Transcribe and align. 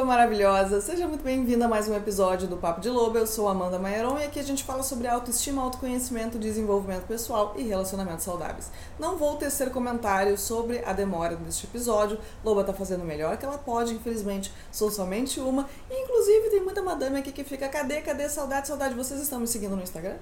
Loba 0.00 0.12
maravilhosa! 0.12 0.80
Seja 0.80 1.06
muito 1.06 1.22
bem-vinda 1.22 1.66
a 1.66 1.68
mais 1.68 1.86
um 1.86 1.94
episódio 1.94 2.48
do 2.48 2.56
Papo 2.56 2.80
de 2.80 2.88
Loba. 2.88 3.18
Eu 3.18 3.26
sou 3.26 3.46
Amanda 3.46 3.78
Maieron 3.78 4.18
e 4.18 4.24
aqui 4.24 4.40
a 4.40 4.42
gente 4.42 4.64
fala 4.64 4.82
sobre 4.82 5.06
autoestima, 5.06 5.60
autoconhecimento, 5.60 6.38
desenvolvimento 6.38 7.06
pessoal 7.06 7.52
e 7.54 7.64
relacionamentos 7.64 8.24
saudáveis. 8.24 8.70
Não 8.98 9.18
vou 9.18 9.36
tecer 9.36 9.70
comentários 9.70 10.40
sobre 10.40 10.82
a 10.86 10.94
demora 10.94 11.36
deste 11.36 11.66
episódio. 11.66 12.18
Loba 12.42 12.64
tá 12.64 12.72
fazendo 12.72 13.02
o 13.02 13.06
melhor 13.06 13.36
que 13.36 13.44
ela 13.44 13.58
pode, 13.58 13.92
infelizmente 13.92 14.50
sou 14.72 14.90
somente 14.90 15.38
uma. 15.38 15.68
E, 15.90 16.02
inclusive 16.02 16.48
tem 16.48 16.62
muita 16.62 16.80
madame 16.80 17.18
aqui 17.18 17.30
que 17.30 17.44
fica: 17.44 17.68
cadê, 17.68 18.00
cadê, 18.00 18.26
saudade, 18.26 18.68
saudade? 18.68 18.94
Vocês 18.94 19.20
estão 19.20 19.38
me 19.38 19.46
seguindo 19.46 19.76
no 19.76 19.82
Instagram? 19.82 20.16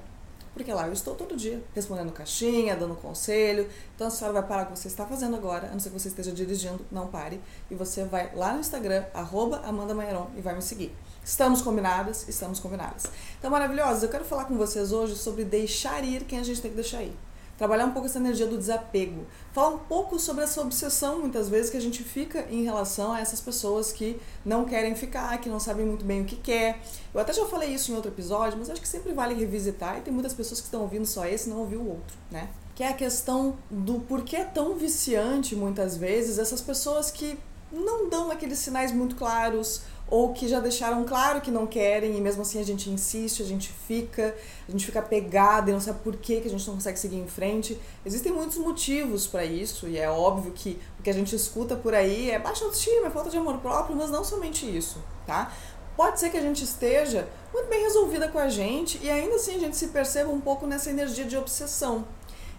Porque 0.52 0.72
lá 0.72 0.86
eu 0.86 0.92
estou 0.92 1.14
todo 1.14 1.36
dia 1.36 1.62
respondendo 1.74 2.12
caixinha, 2.12 2.76
dando 2.76 2.94
conselho. 2.94 3.68
Então 3.94 4.06
a 4.06 4.10
senhora 4.10 4.34
vai 4.40 4.48
parar 4.48 4.62
o 4.64 4.66
que 4.66 4.78
você 4.78 4.88
está 4.88 5.06
fazendo 5.06 5.36
agora, 5.36 5.68
a 5.68 5.70
não 5.70 5.80
ser 5.80 5.90
que 5.90 5.98
você 5.98 6.08
esteja 6.08 6.32
dirigindo, 6.32 6.84
não 6.90 7.06
pare. 7.06 7.40
E 7.70 7.74
você 7.74 8.04
vai 8.04 8.34
lá 8.34 8.52
no 8.52 8.61
Instagram, 8.61 9.04
arroba 9.14 9.61
Amanda 9.64 9.94
e 10.36 10.40
vai 10.40 10.54
me 10.54 10.62
seguir. 10.62 10.94
Estamos 11.25 11.61
combinadas? 11.61 12.29
Estamos 12.29 12.58
combinadas. 12.58 13.04
Então, 13.39 13.50
maravilhosas, 13.50 14.03
eu 14.03 14.08
quero 14.08 14.25
falar 14.25 14.46
com 14.46 14.56
vocês 14.56 14.92
hoje 14.92 15.14
sobre 15.14 15.44
deixar 15.44 16.03
ir 16.04 16.25
quem 16.25 16.39
a 16.39 16.42
gente 16.42 16.61
tem 16.61 16.70
que 16.70 16.76
deixar 16.76 17.03
ir 17.03 17.28
trabalhar 17.58 17.85
um 17.85 17.90
pouco 17.90 18.07
essa 18.07 18.18
energia 18.18 18.46
do 18.46 18.57
desapego. 18.57 19.26
Falar 19.53 19.71
um 19.71 19.79
pouco 19.79 20.18
sobre 20.18 20.44
essa 20.44 20.62
obsessão, 20.62 21.18
muitas 21.18 21.48
vezes, 21.48 21.71
que 21.71 21.76
a 21.76 21.81
gente 21.81 22.04
fica 22.04 22.46
em 22.48 22.62
relação 22.62 23.12
a 23.12 23.21
essas 23.21 23.40
pessoas 23.40 23.93
que 23.93 24.18
não 24.46 24.64
querem 24.64 24.94
ficar, 24.94 25.36
que 25.39 25.48
não 25.48 25.58
sabem 25.58 25.84
muito 25.84 26.04
bem 26.04 26.22
o 26.22 26.25
que 26.25 26.36
quer. 26.36 26.81
Eu 27.12 27.21
até 27.21 27.32
já 27.32 27.44
falei 27.46 27.75
isso 27.75 27.90
em 27.90 27.96
outro 27.96 28.11
episódio, 28.11 28.57
mas 28.57 28.71
acho 28.71 28.81
que 28.81 28.89
sempre 28.89 29.12
vale 29.12 29.34
revisitar 29.34 29.98
e 29.98 30.03
tem 30.03 30.14
muitas 30.14 30.32
pessoas 30.32 30.61
que 30.61 30.67
estão 30.67 30.82
ouvindo 30.82 31.04
só 31.04 31.26
esse 31.26 31.50
não 31.50 31.58
ouviu 31.58 31.81
o 31.81 31.89
outro, 31.89 32.17
né? 32.31 32.48
Que 32.77 32.84
é 32.84 32.89
a 32.89 32.94
questão 32.94 33.56
do 33.69 33.98
porquê 34.00 34.36
é 34.36 34.45
tão 34.45 34.77
viciante, 34.77 35.56
muitas 35.56 35.97
vezes, 35.97 36.39
essas 36.39 36.61
pessoas 36.61 37.11
que 37.11 37.36
não 37.72 38.08
dão 38.08 38.31
aqueles 38.31 38.58
sinais 38.58 38.92
muito 38.92 39.17
claros 39.17 39.83
ou 40.11 40.33
que 40.33 40.48
já 40.48 40.59
deixaram 40.59 41.05
claro 41.05 41.41
que 41.41 41.50
não 41.50 41.67
querem 41.67 42.17
e 42.17 42.20
mesmo 42.20 42.42
assim 42.42 42.59
a 42.59 42.64
gente 42.64 42.89
insiste, 42.89 43.42
a 43.42 43.45
gente 43.45 43.70
fica, 43.87 44.34
a 44.67 44.70
gente 44.70 44.87
fica 44.87 45.03
pegada 45.03 45.70
e 45.70 45.73
não 45.73 45.81
sabe 45.81 46.01
por 46.03 46.17
que, 46.17 46.41
que 46.41 46.48
a 46.48 46.51
gente 46.51 46.67
não 46.67 46.77
consegue 46.77 46.98
seguir 46.98 47.17
em 47.17 47.27
frente. 47.27 47.79
Existem 48.05 48.33
muitos 48.33 48.57
motivos 48.57 49.27
para 49.27 49.45
isso 49.45 49.87
e 49.87 49.98
é 49.98 50.09
óbvio 50.09 50.53
que 50.53 50.79
o 50.98 51.03
que 51.03 51.11
a 51.11 51.15
gente 51.15 51.34
escuta 51.37 51.77
por 51.77 51.95
aí 51.95 52.31
é 52.31 52.39
baixa 52.39 52.65
autoestima, 52.65 53.09
é 53.09 53.11
falta 53.11 53.29
de 53.29 53.37
amor 53.37 53.59
próprio, 53.59 53.97
mas 53.97 54.11
não 54.11 54.25
somente 54.25 54.64
isso, 54.64 55.03
tá? 55.27 55.53
Pode 55.95 56.20
ser 56.20 56.31
que 56.31 56.39
a 56.39 56.42
gente 56.42 56.64
esteja 56.64 57.29
muito 57.53 57.69
bem 57.69 57.83
resolvida 57.83 58.29
com 58.29 58.39
a 58.39 58.48
gente 58.48 58.98
e 59.03 59.11
ainda 59.11 59.35
assim 59.35 59.57
a 59.57 59.59
gente 59.59 59.77
se 59.77 59.89
perceba 59.89 60.31
um 60.31 60.41
pouco 60.41 60.67
nessa 60.67 60.89
energia 60.91 61.25
de 61.25 61.37
obsessão. 61.37 62.07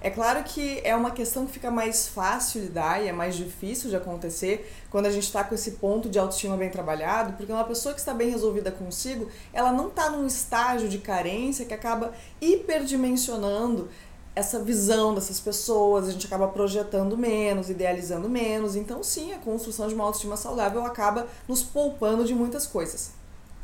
É 0.02 0.10
claro 0.10 0.42
que 0.46 0.80
é 0.86 0.96
uma 0.96 1.12
questão 1.12 1.46
que 1.46 1.52
fica 1.52 1.70
mais 1.70 2.08
fácil 2.08 2.62
lidar 2.62 3.04
e 3.04 3.10
é 3.10 3.12
mais 3.12 3.36
difícil 3.36 3.90
de 3.90 3.98
acontecer 3.98 4.72
quando 4.90 5.08
a 5.08 5.12
gente 5.12 5.26
está 5.26 5.44
com 5.44 5.54
esse 5.54 5.72
ponto 5.72 6.08
de 6.10 6.18
autoestima 6.18 6.56
bem 6.56 6.70
trabalhado, 6.70 7.34
porque 7.34 7.52
uma 7.52 7.66
pessoa 7.66 7.94
que 7.94 8.00
está 8.00 8.14
bem 8.14 8.30
resolvida 8.30 8.72
consigo, 8.72 9.30
ela 9.52 9.74
não 9.74 9.90
está 9.90 10.10
num 10.10 10.26
estágio 10.26 10.88
de 10.88 11.00
carência 11.00 11.66
que 11.66 11.74
acaba 11.74 12.14
hiperdimensionando 12.40 13.90
essa 14.34 14.64
visão 14.64 15.14
dessas 15.14 15.40
pessoas, 15.40 16.08
a 16.08 16.12
gente 16.12 16.26
acaba 16.26 16.48
projetando 16.48 17.18
menos, 17.18 17.70
idealizando 17.70 18.30
menos. 18.30 18.78
Então, 18.78 19.04
sim, 19.04 19.34
a 19.34 19.38
construção 19.38 19.90
de 19.90 19.94
uma 19.94 20.06
autoestima 20.06 20.38
saudável 20.38 20.86
acaba 20.86 21.28
nos 21.46 21.62
poupando 21.62 22.24
de 22.24 22.34
muitas 22.34 22.66
coisas. 22.66 23.12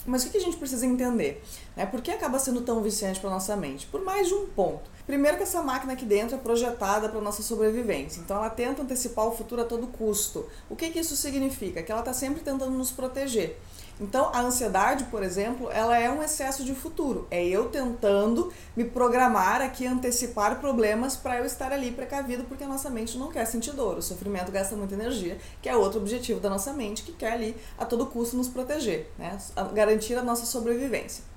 Mas 0.06 0.25
o 0.25 0.30
que 0.30 0.38
a 0.38 0.41
gente 0.41 0.58
precisa 0.58 0.86
entender? 0.86 1.41
Né? 1.76 1.86
Por 1.86 2.02
que 2.02 2.12
acaba 2.12 2.40
sendo 2.40 2.62
tão 2.62 2.81
viciante 2.81 3.20
para 3.20 3.30
nossa 3.30 3.56
mente? 3.56 3.86
Por 3.88 4.04
mais 4.04 4.28
de 4.28 4.34
um 4.34 4.48
ponto. 4.48 4.95
Primeiro 5.06 5.38
que 5.38 5.44
essa 5.44 5.62
máquina 5.62 5.94
aqui 5.94 6.06
dentro 6.06 6.36
é 6.36 6.40
projetada 6.40 7.09
para 7.09 7.22
nossa 7.22 7.44
sobrevivência, 7.44 8.20
então 8.22 8.38
ela 8.38 8.50
tenta 8.50 8.81
antecipar 8.81 9.28
o 9.28 9.36
futuro 9.36 9.62
a 9.62 9.66
todo 9.66 9.86
custo. 9.86 10.48
O 10.68 10.76
que, 10.76 10.90
que 10.90 11.00
isso 11.00 11.16
significa? 11.16 11.84
Que 11.84 11.92
ela 11.92 12.02
está 12.02 12.12
sempre 12.12 12.42
tentando 12.42 12.72
nos 12.72 12.92
proteger. 12.92 13.59
Então, 14.02 14.30
a 14.34 14.42
ansiedade, 14.42 15.06
por 15.06 15.23
exemplo, 15.23 15.70
ela 15.72 15.98
é 15.98 16.09
um 16.09 16.22
excesso 16.22 16.66
de 16.66 16.73
futuro. 16.73 17.28
É 17.31 17.46
eu 17.46 17.70
tentando 17.70 18.52
me 18.76 18.84
programar 18.84 19.62
aqui, 19.62 19.86
antecipar 19.86 20.59
problemas 20.59 21.16
para 21.16 21.38
eu 21.38 21.46
estar 21.46 21.72
ali 21.72 21.91
precavido, 21.91 22.44
porque 22.44 22.64
a 22.64 22.68
nossa 22.68 22.90
mente 22.90 23.18
não 23.18 23.31
quer 23.31 23.46
sentir 23.46 23.72
dor. 23.72 23.97
O 23.97 24.02
sofrimento 24.02 24.52
gasta 24.52 24.75
muita 24.75 24.96
energia, 24.96 25.38
que 25.62 25.69
é 25.69 25.75
outro 25.78 26.02
objetivo 26.02 26.40
da 26.40 26.50
nossa 26.50 26.74
mente, 26.74 27.03
que 27.03 27.14
quer 27.14 27.34
ali 27.34 27.56
a 27.78 27.85
todo 27.85 28.08
custo 28.08 28.35
nos 28.35 28.50
proteger, 28.50 29.09
né? 29.18 29.38
garantir 29.74 30.16
a 30.16 30.24
nossa 30.24 30.46
sobrevivência. 30.46 31.34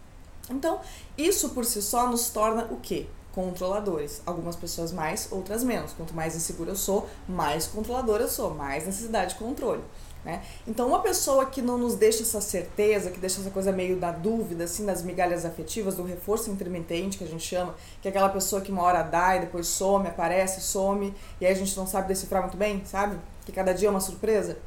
Então, 0.50 0.80
isso 1.16 1.50
por 1.50 1.64
si 1.64 1.82
só 1.82 2.08
nos 2.08 2.30
torna 2.30 2.64
o 2.70 2.76
quê? 2.76 3.06
controladores. 3.38 4.20
Algumas 4.26 4.56
pessoas 4.56 4.90
mais, 4.90 5.28
outras 5.30 5.62
menos. 5.62 5.92
Quanto 5.92 6.12
mais 6.12 6.34
insegura 6.34 6.72
eu 6.72 6.76
sou, 6.76 7.08
mais 7.28 7.68
controladora 7.68 8.24
eu 8.24 8.28
sou, 8.28 8.52
mais 8.52 8.84
necessidade 8.84 9.34
de 9.34 9.38
controle. 9.38 9.82
Né? 10.24 10.42
Então, 10.66 10.88
uma 10.88 11.00
pessoa 11.00 11.46
que 11.46 11.62
não 11.62 11.78
nos 11.78 11.94
deixa 11.94 12.22
essa 12.22 12.40
certeza, 12.40 13.10
que 13.10 13.20
deixa 13.20 13.40
essa 13.40 13.50
coisa 13.50 13.70
meio 13.70 13.96
da 13.96 14.10
dúvida, 14.10 14.64
assim, 14.64 14.84
das 14.84 15.02
migalhas 15.02 15.44
afetivas, 15.44 15.94
do 15.94 16.02
reforço 16.02 16.50
intermitente 16.50 17.16
que 17.16 17.22
a 17.22 17.28
gente 17.28 17.46
chama, 17.46 17.76
que 18.02 18.08
é 18.08 18.10
aquela 18.10 18.28
pessoa 18.28 18.60
que 18.60 18.72
uma 18.72 18.82
hora 18.82 19.02
dá 19.02 19.36
e 19.36 19.40
depois 19.40 19.68
some, 19.68 20.08
aparece, 20.08 20.60
some, 20.60 21.14
e 21.40 21.46
aí 21.46 21.52
a 21.52 21.56
gente 21.56 21.76
não 21.76 21.86
sabe 21.86 22.08
decifrar 22.08 22.42
muito 22.42 22.56
bem, 22.56 22.82
sabe? 22.84 23.16
Que 23.46 23.52
cada 23.52 23.72
dia 23.72 23.86
é 23.86 23.90
uma 23.90 24.00
surpresa. 24.00 24.58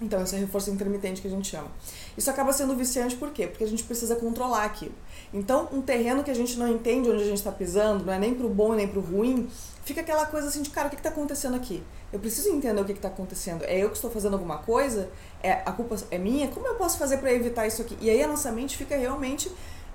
Então, 0.00 0.22
esse 0.22 0.34
é 0.34 0.38
reforço 0.38 0.70
intermitente 0.70 1.20
que 1.20 1.28
a 1.28 1.30
gente 1.30 1.48
chama. 1.48 1.70
Isso 2.16 2.30
acaba 2.30 2.52
sendo 2.52 2.74
viciante 2.74 3.16
por 3.16 3.30
quê? 3.30 3.46
Porque 3.46 3.64
a 3.64 3.68
gente 3.68 3.84
precisa 3.84 4.16
controlar 4.16 4.64
aquilo. 4.64 4.94
Então, 5.32 5.68
um 5.72 5.80
terreno 5.80 6.22
que 6.22 6.30
a 6.30 6.34
gente 6.34 6.58
não 6.58 6.68
entende 6.68 7.08
onde 7.08 7.22
a 7.22 7.26
gente 7.26 7.38
está 7.38 7.50
pisando, 7.50 8.04
não 8.04 8.12
é 8.12 8.18
nem 8.18 8.34
pro 8.34 8.48
bom 8.48 8.74
nem 8.74 8.86
pro 8.86 9.00
ruim, 9.00 9.48
fica 9.82 10.02
aquela 10.02 10.26
coisa 10.26 10.48
assim 10.48 10.60
de, 10.60 10.70
cara, 10.70 10.88
o 10.88 10.90
que 10.90 10.96
está 10.96 11.08
acontecendo 11.08 11.56
aqui? 11.56 11.82
Eu 12.12 12.20
preciso 12.20 12.50
entender 12.50 12.80
o 12.80 12.84
que 12.84 12.92
está 12.92 13.08
acontecendo. 13.08 13.64
É 13.64 13.78
eu 13.78 13.88
que 13.88 13.96
estou 13.96 14.10
fazendo 14.10 14.34
alguma 14.34 14.58
coisa? 14.58 15.08
É 15.42 15.62
A 15.64 15.72
culpa 15.72 15.96
é 16.10 16.18
minha? 16.18 16.48
Como 16.48 16.66
eu 16.66 16.74
posso 16.74 16.98
fazer 16.98 17.16
para 17.18 17.32
evitar 17.32 17.66
isso 17.66 17.80
aqui? 17.80 17.96
E 18.00 18.10
aí 18.10 18.22
a 18.22 18.28
nossa 18.28 18.52
mente 18.52 18.76
fica 18.76 18.94
realmente 18.96 19.50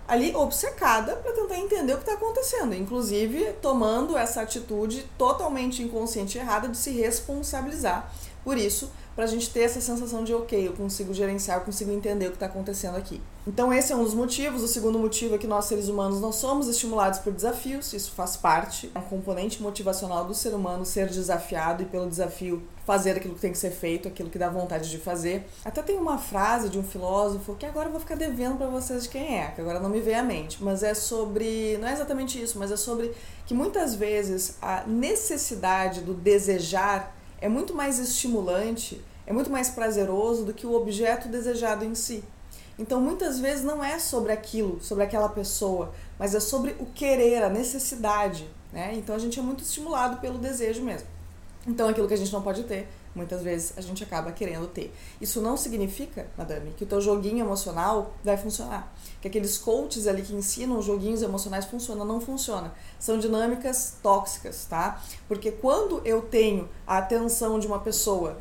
ali 0.08 0.34
obcecada 0.36 1.18
para 1.18 1.34
tentar 1.34 1.58
entender 1.58 1.94
o 1.94 1.98
que 1.98 2.04
está 2.04 2.14
acontecendo, 2.14 2.74
inclusive 2.74 3.54
tomando 3.62 4.18
essa 4.18 4.42
atitude 4.42 5.06
totalmente 5.18 5.84
inconsciente 5.84 6.38
e 6.38 6.42
errada 6.42 6.70
de 6.70 6.78
se 6.78 6.92
responsabilizar 6.92 8.10
por 8.48 8.58
isso 8.58 8.90
para 9.18 9.24
a 9.24 9.28
gente 9.28 9.50
ter 9.50 9.62
essa 9.62 9.82
sensação 9.82 10.24
de 10.24 10.32
ok, 10.32 10.68
eu 10.68 10.74
consigo 10.74 11.12
gerenciar, 11.12 11.58
eu 11.58 11.66
consigo 11.66 11.92
entender 11.92 12.28
o 12.28 12.30
que 12.30 12.36
está 12.36 12.46
acontecendo 12.46 12.98
aqui. 12.98 13.20
Então 13.48 13.74
esse 13.74 13.92
é 13.92 13.96
um 13.96 14.04
dos 14.04 14.14
motivos. 14.14 14.62
O 14.62 14.68
segundo 14.68 15.00
motivo 15.00 15.34
é 15.34 15.40
que 15.40 15.48
nós 15.48 15.66
seres 15.66 15.88
humanos 15.88 16.22
não 16.22 16.32
somos 16.32 16.68
estimulados 16.68 17.18
por 17.18 17.34
desafios, 17.34 17.92
isso 17.94 18.12
faz 18.12 18.38
parte, 18.38 18.92
é 18.94 19.00
um 19.00 19.02
componente 19.02 19.60
motivacional 19.60 20.24
do 20.24 20.36
ser 20.36 20.54
humano 20.54 20.86
ser 20.86 21.08
desafiado 21.08 21.82
e 21.82 21.88
pelo 21.88 22.08
desafio 22.08 22.62
fazer 22.86 23.18
aquilo 23.18 23.34
que 23.34 23.42
tem 23.42 23.52
que 23.52 23.58
ser 23.58 23.72
feito, 23.72 24.08
aquilo 24.08 24.30
que 24.30 24.38
dá 24.38 24.50
vontade 24.50 24.88
de 24.88 25.00
fazer. 25.00 25.48
Até 25.66 25.82
tem 25.82 25.98
uma 25.98 26.20
frase 26.20 26.70
de 26.70 26.78
um 26.78 26.84
filósofo 26.84 27.56
que 27.56 27.66
agora 27.66 27.88
eu 27.88 27.92
vou 27.92 28.00
ficar 28.00 28.16
devendo 28.16 28.56
para 28.56 28.68
vocês 28.68 29.04
de 29.04 29.10
quem 29.10 29.40
é, 29.40 29.48
que 29.48 29.60
agora 29.62 29.80
não 29.80 29.90
me 29.90 30.00
vem 30.00 30.14
à 30.14 30.22
mente, 30.22 30.64
mas 30.64 30.84
é 30.84 30.94
sobre, 30.94 31.76
não 31.80 31.88
é 31.88 31.94
exatamente 31.94 32.40
isso, 32.40 32.60
mas 32.60 32.72
é 32.72 32.78
sobre 32.78 33.12
que 33.48 33.56
muitas 33.56 33.96
vezes 33.96 34.60
a 34.62 34.84
necessidade 34.86 36.02
do 36.02 36.14
desejar 36.14 37.17
é 37.40 37.48
muito 37.48 37.74
mais 37.74 38.00
estimulante, 38.00 39.04
é 39.26 39.34
muito 39.34 39.50
mais 39.50 39.70
prazeroso 39.70 40.46
do 40.46 40.54
que 40.54 40.66
o 40.66 40.74
objeto 40.74 41.28
desejado 41.28 41.84
em 41.84 41.94
si. 41.94 42.24
Então, 42.80 43.02
muitas 43.02 43.40
vezes 43.40 43.64
não 43.64 43.84
é 43.84 43.98
sobre 43.98 44.32
aquilo, 44.32 44.82
sobre 44.82 45.04
aquela 45.04 45.30
pessoa, 45.30 45.92
mas 46.20 46.36
é 46.36 46.40
sobre 46.40 46.76
o 46.80 46.86
querer, 46.86 47.44
a 47.44 47.50
necessidade. 47.50 48.48
Né? 48.72 48.94
Então, 48.96 49.16
a 49.16 49.20
gente 49.20 49.40
é 49.40 49.42
muito 49.42 49.64
estimulado 49.64 50.18
pelo 50.22 50.38
desejo 50.38 50.84
mesmo. 50.84 51.08
Então, 51.66 51.90
aquilo 51.90 52.08
que 52.08 52.14
a 52.14 52.18
gente 52.18 52.32
não 52.32 52.42
pode 52.42 52.64
ter, 52.64 52.88
muitas 53.18 53.42
vezes 53.42 53.74
a 53.76 53.82
gente 53.82 54.04
acaba 54.04 54.32
querendo 54.32 54.68
ter. 54.68 54.94
Isso 55.20 55.42
não 55.42 55.58
significa, 55.58 56.28
madame, 56.38 56.72
que 56.78 56.84
o 56.84 56.88
teu 56.88 57.02
joguinho 57.02 57.40
emocional 57.40 58.14
vai 58.24 58.38
funcionar. 58.38 58.94
Que 59.20 59.28
aqueles 59.28 59.58
coaches 59.58 60.08
ali 60.08 60.22
que 60.22 60.34
ensinam 60.34 60.82
joguinhos 60.82 61.22
emocionais 61.22 61.66
funcionam, 61.66 62.06
não 62.06 62.22
funciona. 62.22 62.74
São 63.00 63.18
dinâmicas 63.18 63.98
tóxicas, 64.02 64.66
tá? 64.66 65.02
Porque 65.28 65.52
quando 65.52 66.02
eu 66.06 66.22
tenho 66.22 66.70
a 66.86 67.00
atenção 67.00 67.60
de 67.60 67.68
uma 67.68 67.80
pessoa 67.80 68.38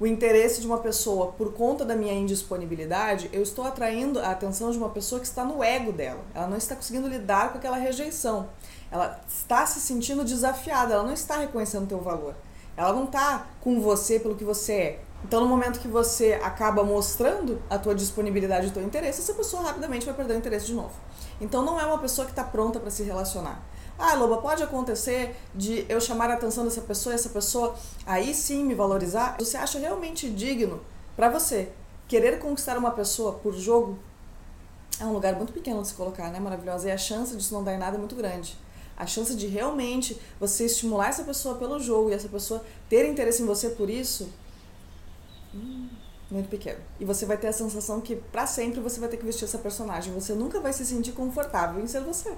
o 0.00 0.06
interesse 0.06 0.60
de 0.60 0.66
uma 0.66 0.78
pessoa 0.78 1.32
por 1.32 1.52
conta 1.52 1.84
da 1.84 1.96
minha 1.96 2.14
indisponibilidade, 2.14 3.28
eu 3.32 3.42
estou 3.42 3.64
atraindo 3.64 4.20
a 4.20 4.30
atenção 4.30 4.70
de 4.70 4.78
uma 4.78 4.90
pessoa 4.90 5.20
que 5.20 5.26
está 5.26 5.44
no 5.44 5.62
ego 5.62 5.90
dela. 5.90 6.20
Ela 6.32 6.46
não 6.46 6.56
está 6.56 6.76
conseguindo 6.76 7.08
lidar 7.08 7.50
com 7.50 7.58
aquela 7.58 7.76
rejeição. 7.76 8.48
Ela 8.92 9.20
está 9.28 9.66
se 9.66 9.80
sentindo 9.80 10.24
desafiada, 10.24 10.94
ela 10.94 11.02
não 11.02 11.12
está 11.12 11.38
reconhecendo 11.38 11.82
o 11.82 11.88
teu 11.88 12.00
valor. 12.00 12.36
Ela 12.78 12.92
não 12.92 13.04
está 13.04 13.48
com 13.60 13.80
você 13.80 14.20
pelo 14.20 14.36
que 14.36 14.44
você 14.44 14.72
é. 14.72 15.00
Então, 15.24 15.40
no 15.40 15.48
momento 15.48 15.80
que 15.80 15.88
você 15.88 16.34
acaba 16.44 16.84
mostrando 16.84 17.60
a 17.68 17.76
tua 17.76 17.92
disponibilidade 17.92 18.66
e 18.66 18.70
o 18.70 18.72
teu 18.72 18.84
interesse, 18.84 19.20
essa 19.20 19.34
pessoa 19.34 19.64
rapidamente 19.64 20.06
vai 20.06 20.14
perder 20.14 20.34
o 20.34 20.38
interesse 20.38 20.66
de 20.66 20.74
novo. 20.74 20.92
Então, 21.40 21.64
não 21.64 21.80
é 21.80 21.84
uma 21.84 21.98
pessoa 21.98 22.24
que 22.24 22.30
está 22.30 22.44
pronta 22.44 22.78
para 22.78 22.88
se 22.88 23.02
relacionar. 23.02 23.60
Ah, 23.98 24.14
Loba, 24.14 24.36
pode 24.36 24.62
acontecer 24.62 25.34
de 25.52 25.84
eu 25.88 26.00
chamar 26.00 26.30
a 26.30 26.34
atenção 26.34 26.62
dessa 26.62 26.80
pessoa 26.80 27.12
e 27.12 27.16
essa 27.16 27.30
pessoa 27.30 27.74
aí 28.06 28.32
sim 28.32 28.64
me 28.64 28.76
valorizar? 28.76 29.34
Você 29.40 29.56
acha 29.56 29.80
realmente 29.80 30.30
digno 30.30 30.80
para 31.16 31.28
você 31.28 31.72
querer 32.06 32.38
conquistar 32.38 32.78
uma 32.78 32.92
pessoa 32.92 33.32
por 33.32 33.54
jogo? 33.54 33.98
É 35.00 35.04
um 35.04 35.12
lugar 35.12 35.34
muito 35.34 35.52
pequeno 35.52 35.82
de 35.82 35.88
se 35.88 35.94
colocar, 35.94 36.30
né? 36.30 36.38
Maravilhosa. 36.38 36.88
E 36.88 36.92
a 36.92 36.96
chance 36.96 37.36
disso 37.36 37.52
não 37.52 37.64
dar 37.64 37.74
em 37.74 37.78
nada 37.78 37.96
é 37.96 37.98
muito 37.98 38.14
grande. 38.14 38.56
A 38.98 39.06
chance 39.06 39.34
de 39.34 39.46
realmente 39.46 40.20
você 40.40 40.66
estimular 40.66 41.08
essa 41.08 41.22
pessoa 41.22 41.54
pelo 41.54 41.78
jogo 41.78 42.10
e 42.10 42.14
essa 42.14 42.28
pessoa 42.28 42.64
ter 42.88 43.08
interesse 43.08 43.42
em 43.42 43.46
você 43.46 43.70
por 43.70 43.88
isso. 43.88 44.28
Hum, 45.54 45.88
Muito 46.30 46.48
pequeno. 46.48 46.80
E 47.00 47.04
você 47.04 47.24
vai 47.24 47.38
ter 47.38 47.46
a 47.46 47.52
sensação 47.52 48.00
que 48.00 48.16
para 48.16 48.46
sempre 48.46 48.80
você 48.80 49.00
vai 49.00 49.08
ter 49.08 49.16
que 49.16 49.24
vestir 49.24 49.44
essa 49.44 49.58
personagem. 49.58 50.12
Você 50.12 50.34
nunca 50.34 50.60
vai 50.60 50.72
se 50.72 50.84
sentir 50.84 51.12
confortável 51.12 51.82
em 51.82 51.86
ser 51.86 52.00
você, 52.00 52.34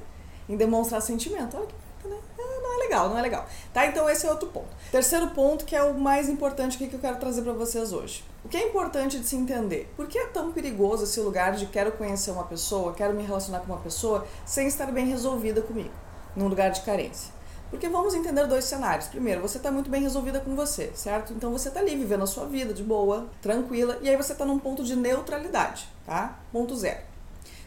em 0.49 0.57
demonstrar 0.57 1.01
sentimento. 1.01 1.57
Olha 1.57 1.67
que 1.67 1.75
né? 2.09 2.17
Ah, 2.39 2.61
não 2.63 2.75
é 2.75 2.77
legal, 2.79 3.09
não 3.09 3.19
é 3.19 3.23
legal. 3.23 3.47
Tá? 3.73 3.87
Então 3.87 4.09
esse 4.09 4.27
é 4.27 4.31
outro 4.31 4.49
ponto. 4.49 4.69
Terceiro 4.91 5.29
ponto, 5.31 5.65
que 5.65 5.77
é 5.77 5.83
o 5.83 5.95
mais 5.95 6.29
importante 6.29 6.79
que 6.79 6.93
eu 6.93 7.01
quero 7.01 7.19
trazer 7.19 7.43
para 7.43 7.53
vocês 7.53 7.93
hoje. 7.93 8.25
O 8.45 8.49
que 8.49 8.57
é 8.57 8.69
importante 8.69 9.19
de 9.19 9.27
se 9.27 9.37
entender? 9.37 9.93
Por 9.97 10.07
que 10.07 10.19
é 10.19 10.27
tão 10.27 10.53
perigoso 10.53 11.05
esse 11.05 11.21
lugar 11.21 11.53
de 11.53 11.67
quero 11.67 11.93
conhecer 11.93 12.31
uma 12.31 12.45
pessoa, 12.45 12.95
quero 12.95 13.15
me 13.15 13.23
relacionar 13.23 13.61
com 13.61 13.67
uma 13.67 13.81
pessoa 13.81 14.27
sem 14.47 14.67
estar 14.67 14.91
bem 14.91 15.07
resolvida 15.07 15.61
comigo, 15.61 15.91
num 16.37 16.49
lugar 16.49 16.71
de 16.71 16.81
carência? 16.83 17.33
Porque 17.71 17.89
vamos 17.89 18.15
entender 18.15 18.47
dois 18.47 18.65
cenários. 18.65 19.07
Primeiro, 19.07 19.41
você 19.41 19.57
está 19.57 19.71
muito 19.71 19.89
bem 19.89 20.03
resolvida 20.03 20.41
com 20.41 20.57
você, 20.57 20.91
certo? 20.95 21.33
Então 21.33 21.53
você 21.53 21.69
está 21.69 21.79
ali 21.79 21.95
vivendo 21.95 22.25
a 22.25 22.27
sua 22.27 22.47
vida 22.47 22.75
de 22.75 22.83
boa, 22.83 23.29
tranquila, 23.41 23.99
e 24.03 24.09
aí 24.09 24.17
você 24.17 24.33
está 24.33 24.45
num 24.45 24.59
ponto 24.59 24.83
de 24.83 24.97
neutralidade, 24.97 25.89
tá? 26.05 26.41
Ponto 26.53 26.77
zero. 26.77 26.99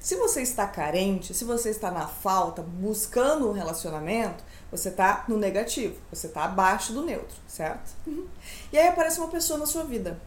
Se 0.02 0.18
você 0.18 0.42
está 0.42 0.68
carente, 0.68 1.34
se 1.34 1.46
você 1.46 1.70
está 1.70 1.90
na 1.90 2.06
falta, 2.06 2.62
buscando 2.62 3.50
um 3.50 3.54
relacionamento, 3.54 4.44
você 4.70 4.90
está 4.90 5.24
no 5.30 5.38
negativo, 5.38 5.96
você 6.12 6.28
está 6.28 6.44
abaixo 6.44 6.92
do 6.92 7.04
neutro, 7.04 7.38
certo? 7.48 7.94
Uhum. 8.06 8.28
E 8.74 8.78
aí 8.78 8.90
aparece 8.90 9.20
uma 9.20 9.30
pessoa 9.30 9.58
na 9.58 9.66
sua 9.66 9.86
vida 9.86 10.20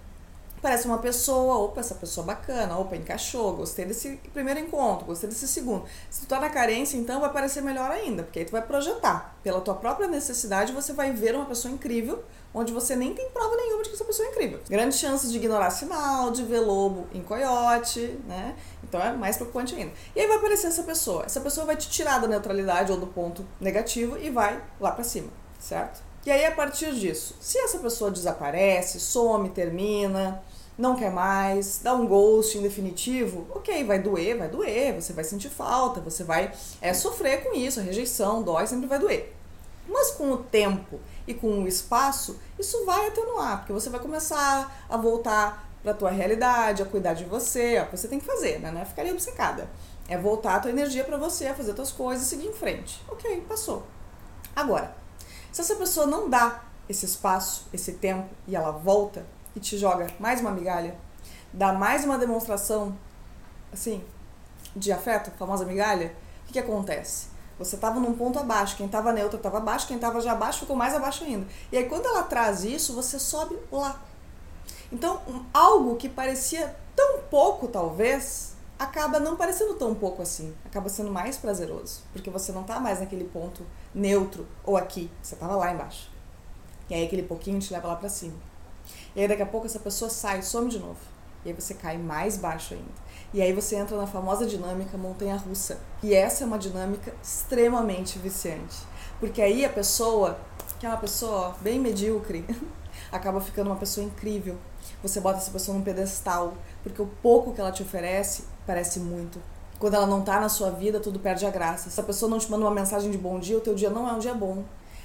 parece 0.61 0.87
uma 0.87 0.99
pessoa, 0.99 1.59
opa, 1.59 1.81
essa 1.81 1.95
pessoa 1.95 2.27
bacana, 2.27 2.79
opa, 2.79 2.97
encaixou, 2.97 3.55
gostei 3.55 3.85
desse 3.85 4.17
primeiro 4.33 4.61
encontro, 4.61 5.07
gostei 5.07 5.29
desse 5.29 5.47
segundo. 5.47 5.85
Se 6.11 6.23
tu 6.23 6.27
tá 6.27 6.41
na 6.41 6.51
carência, 6.51 6.97
então 6.97 7.21
vai 7.21 7.33
parecer 7.33 7.61
melhor 7.61 7.91
ainda, 7.91 8.23
porque 8.23 8.41
aí 8.41 8.45
tu 8.45 8.53
vai 8.53 8.63
projetar. 8.63 9.37
Pela 9.43 9.61
tua 9.61 9.75
própria 9.75 10.09
necessidade, 10.09 10.73
você 10.73 10.93
vai 10.93 11.13
ver 11.13 11.35
uma 11.35 11.45
pessoa 11.45 11.73
incrível, 11.73 12.25
onde 12.53 12.73
você 12.73 12.97
nem 12.97 13.15
tem 13.15 13.29
prova 13.31 13.55
nenhuma 13.57 13.83
de 13.83 13.91
que 13.91 13.95
essa 13.95 14.05
pessoa 14.05 14.27
é 14.27 14.31
incrível. 14.33 14.61
Grandes 14.69 14.99
chances 14.99 15.31
de 15.31 15.37
ignorar 15.37 15.71
sinal, 15.71 16.31
de 16.31 16.43
ver 16.43 16.61
lobo 16.61 17.07
em 17.13 17.23
coiote, 17.23 18.19
né? 18.27 18.57
Então 18.83 19.01
é 19.01 19.13
mais 19.13 19.37
preocupante 19.37 19.75
ainda. 19.75 19.93
E 20.15 20.21
aí 20.21 20.27
vai 20.27 20.39
aparecer 20.39 20.69
essa 20.69 20.83
pessoa. 20.83 21.25
Essa 21.25 21.41
pessoa 21.41 21.67
vai 21.67 21.77
te 21.77 21.89
tirar 21.91 22.19
da 22.19 22.27
neutralidade 22.27 22.91
ou 22.91 22.99
do 22.99 23.07
ponto 23.07 23.47
negativo 23.61 24.17
e 24.17 24.31
vai 24.31 24.63
lá 24.81 24.91
para 24.91 25.05
cima, 25.05 25.29
certo? 25.59 26.06
E 26.27 26.31
aí, 26.31 26.45
a 26.45 26.51
partir 26.51 26.93
disso, 26.93 27.37
se 27.41 27.57
essa 27.57 27.79
pessoa 27.79 28.11
desaparece, 28.11 28.99
some, 28.99 29.49
termina, 29.51 30.43
não 30.77 30.97
quer 30.97 31.13
mais, 31.13 31.79
dá 31.81 31.95
um 31.95 32.05
ghost 32.05 32.59
em 32.59 32.63
definitivo, 32.63 33.47
ok, 33.55 33.85
vai 33.85 34.01
doer, 34.01 34.37
vai 34.37 34.49
doer, 34.49 35.01
você 35.01 35.13
vai 35.13 35.23
sentir 35.23 35.51
falta, 35.51 36.01
você 36.01 36.25
vai 36.25 36.53
é, 36.81 36.93
sofrer 36.93 37.45
com 37.45 37.55
isso, 37.57 37.79
a 37.79 37.83
rejeição, 37.85 38.43
dói, 38.43 38.67
sempre 38.67 38.89
vai 38.89 38.99
doer. 38.99 39.33
Mas 39.89 40.11
com 40.11 40.33
o 40.33 40.39
tempo 40.39 40.99
e 41.29 41.33
com 41.33 41.63
o 41.63 41.69
espaço, 41.69 42.41
isso 42.59 42.85
vai 42.85 43.07
atenuar, 43.07 43.59
porque 43.59 43.73
você 43.73 43.89
vai 43.89 44.01
começar 44.01 44.85
a 44.89 44.97
voltar 44.97 45.71
para 45.81 45.93
a 45.93 45.95
tua 45.95 46.11
realidade, 46.11 46.83
a 46.83 46.87
cuidar 46.87 47.15
de 47.15 47.25
você, 47.25 47.79
ó, 47.79 47.97
você 47.97 48.09
tem 48.09 48.19
que 48.19 48.27
fazer, 48.27 48.59
né? 48.59 48.73
Não 48.73 48.81
é 48.81 48.85
ficar 48.85 49.07
obcecada. 49.07 49.71
É 50.09 50.19
voltar 50.19 50.57
a 50.57 50.61
tua 50.61 50.73
energia 50.73 51.05
para 51.05 51.17
você, 51.17 51.55
fazer 51.55 51.73
tuas 51.73 51.93
coisas 51.93 52.27
seguir 52.27 52.49
em 52.49 52.53
frente. 52.53 53.01
Ok, 53.09 53.45
passou. 53.49 53.85
Agora, 54.57 55.06
se 55.57 55.63
essa 55.63 55.77
pessoa 55.77 56.05
não 56.07 56.29
dá 56.29 56.65
esse 56.87 57.07
espaço, 57.07 57.67
esse 57.73 57.93
tempo 57.93 58.29
e 58.47 58.55
ela 58.55 58.73
volta 58.73 59.25
e 59.55 59.59
te 59.59 59.79
joga 59.79 60.07
mais 60.21 60.39
uma 60.39 60.51
migalha, 60.51 60.95
dá 61.51 61.73
mais 61.73 62.05
uma 62.05 62.19
demonstração, 62.19 62.95
assim, 63.73 64.05
de 64.77 64.93
afeto, 64.93 65.31
famosa 65.39 65.65
migalha, 65.65 66.15
o 66.43 66.47
que, 66.49 66.53
que 66.53 66.59
acontece? 66.59 67.29
Você 67.59 67.77
estava 67.77 67.99
num 67.99 68.13
ponto 68.13 68.39
abaixo, 68.39 68.77
quem 68.77 68.85
estava 68.85 69.15
neutro 69.15 69.39
estava 69.39 69.57
abaixo, 69.57 69.87
quem 69.87 69.97
estava 69.97 70.21
já 70.21 70.33
abaixo 70.33 70.59
ficou 70.59 70.77
mais 70.77 70.95
abaixo 70.95 71.25
ainda. 71.25 71.47
E 71.73 71.79
aí 71.79 71.89
quando 71.89 72.05
ela 72.05 72.25
traz 72.25 72.63
isso, 72.63 72.93
você 72.93 73.19
sobe 73.19 73.59
lá. 73.73 73.99
Então, 74.93 75.23
algo 75.55 75.97
que 75.97 76.11
parecia 76.11 76.77
tão 76.95 77.21
pouco, 77.31 77.67
talvez, 77.67 78.56
acaba 78.79 79.19
não 79.19 79.37
parecendo 79.37 79.75
tão 79.75 79.95
pouco 79.95 80.23
assim. 80.23 80.55
Acaba 80.65 80.89
sendo 80.89 81.11
mais 81.11 81.37
prazeroso. 81.37 82.03
Porque 82.13 82.31
você 82.31 82.53
não 82.53 82.65
tá 82.65 82.79
mais 82.81 83.01
naquele 83.01 83.25
ponto 83.25 83.63
neutro 83.95 84.47
ou 84.65 84.77
aqui. 84.77 85.11
Você 85.23 85.37
tava 85.37 85.57
lá 85.57 85.73
embaixo. 85.73 86.11
E 86.89 86.95
aí 86.95 87.05
aquele 87.07 87.23
pouquinho 87.23 87.59
te 87.59 87.73
leva 87.73 87.89
lá 87.89 87.97
para 87.97 88.09
cima. 88.09 88.37
E 89.15 89.21
aí 89.21 89.29
daqui 89.29 89.43
a 89.43 89.47
pouco 89.47 89.67
essa 89.67 89.79
pessoa 89.79 90.11
sai, 90.11 90.43
some 90.43 90.69
de 90.69 90.79
novo. 90.79 90.99
E 91.45 91.49
aí 91.49 91.55
você 91.55 91.75
cai 91.75 91.97
mais 91.97 92.37
baixo 92.37 92.75
ainda. 92.75 93.07
E 93.33 93.43
aí 93.43 93.53
você 93.53 93.77
entra 93.77 93.97
na 93.97 94.07
famosa 94.07 94.47
dinâmica 94.47 94.97
montanha 94.97 95.37
russa. 95.37 95.79
E 96.03 96.15
essa 96.15 96.45
é 96.45 96.47
uma 96.47 96.59
dinâmica 96.59 97.15
extremamente 97.23 98.19
viciante. 98.19 98.77
Porque 99.19 99.41
aí 99.41 99.65
a 99.65 99.69
pessoa, 99.69 100.39
que 100.79 100.87
é 100.87 100.89
uma 100.89 100.99
pessoa 100.99 101.57
bem 101.61 101.79
medíocre, 101.81 102.45
acaba 103.11 103.41
ficando 103.41 103.69
uma 103.69 103.77
pessoa 103.77 104.05
incrível. 104.05 104.57
Você 105.03 105.21
bota 105.21 105.39
essa 105.39 105.51
pessoa 105.51 105.77
num 105.77 105.85
pedestal, 105.85 106.55
porque 106.83 107.01
o 107.01 107.07
pouco 107.07 107.53
que 107.53 107.61
ela 107.61 107.73
te 107.73 107.83
oferece 107.83 108.45
parece 108.67 109.01
muito. 109.01 109.41
Quando 109.79 109.95
ela 109.95 110.07
não 110.07 110.23
tá 110.23 110.41
na 110.41 110.49
sua 110.49 110.71
vida, 110.71 111.01
tudo 111.01 111.19
perde 111.19 111.45
a 111.45 111.51
graça. 111.51 111.91
Se 111.91 112.01
a 112.01 112.03
pessoa 112.03 112.31
não 112.31 112.39
te 112.39 112.51
manda 112.51 112.65
uma 112.65 112.75
mensagem 112.75 113.11
de 113.11 113.19
bom 113.19 113.39
dia, 113.39 113.59
o 113.59 113.61
teu 113.61 113.75
dia 113.75 113.91
não 113.91 114.09
é 114.09 114.13
um 114.13 114.19
dia 114.19 114.33
bom. 114.33 114.65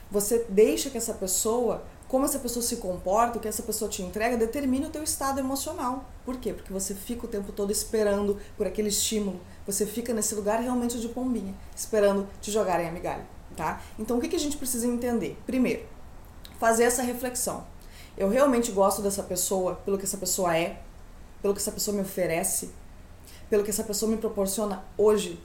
Você 0.09 0.45
deixa 0.49 0.89
que 0.89 0.97
essa 0.97 1.13
pessoa, 1.13 1.83
como 2.07 2.25
essa 2.25 2.39
pessoa 2.39 2.63
se 2.63 2.77
comporta, 2.77 3.38
o 3.38 3.41
que 3.41 3.47
essa 3.47 3.63
pessoa 3.63 3.89
te 3.89 4.01
entrega, 4.01 4.35
determine 4.38 4.85
o 4.85 4.89
teu 4.89 5.03
estado 5.03 5.39
emocional. 5.39 6.05
Por 6.25 6.38
quê? 6.38 6.53
Porque 6.53 6.71
você 6.71 6.93
fica 6.93 7.25
o 7.25 7.29
tempo 7.29 7.51
todo 7.51 7.71
esperando 7.71 8.38
por 8.57 8.67
aquele 8.67 8.89
estímulo. 8.89 9.39
Você 9.65 9.85
fica 9.85 10.13
nesse 10.13 10.35
lugar 10.35 10.59
realmente 10.59 10.99
de 10.99 11.07
pombinha, 11.07 11.55
esperando 11.75 12.27
te 12.41 12.51
jogarem 12.51 12.89
a 12.89 12.91
migalha, 12.91 13.25
tá? 13.55 13.81
Então 13.97 14.17
o 14.17 14.21
que, 14.21 14.27
que 14.27 14.35
a 14.35 14.39
gente 14.39 14.57
precisa 14.57 14.85
entender? 14.85 15.38
Primeiro, 15.45 15.85
fazer 16.59 16.83
essa 16.83 17.01
reflexão. 17.01 17.65
Eu 18.17 18.29
realmente 18.29 18.71
gosto 18.71 19.01
dessa 19.01 19.23
pessoa 19.23 19.75
pelo 19.85 19.97
que 19.97 20.05
essa 20.05 20.17
pessoa 20.17 20.55
é, 20.55 20.79
pelo 21.41 21.53
que 21.53 21.59
essa 21.59 21.71
pessoa 21.71 21.95
me 21.95 22.01
oferece, 22.01 22.71
pelo 23.49 23.63
que 23.63 23.69
essa 23.69 23.83
pessoa 23.83 24.11
me 24.11 24.17
proporciona 24.17 24.83
hoje? 24.97 25.39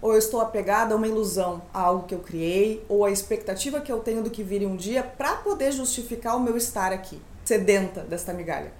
Ou 0.00 0.12
eu 0.12 0.18
estou 0.18 0.40
apegada 0.40 0.94
a 0.94 0.96
uma 0.96 1.06
ilusão, 1.06 1.62
a 1.72 1.80
algo 1.80 2.06
que 2.06 2.14
eu 2.14 2.18
criei, 2.18 2.84
ou 2.88 3.04
a 3.04 3.10
expectativa 3.10 3.80
que 3.80 3.92
eu 3.92 4.00
tenho 4.00 4.22
do 4.22 4.30
que 4.30 4.42
vire 4.42 4.66
um 4.66 4.76
dia 4.76 5.02
para 5.02 5.36
poder 5.36 5.70
justificar 5.72 6.36
o 6.36 6.40
meu 6.40 6.56
estar 6.56 6.92
aqui, 6.92 7.20
sedenta 7.44 8.00
desta 8.00 8.32
migalha? 8.32 8.72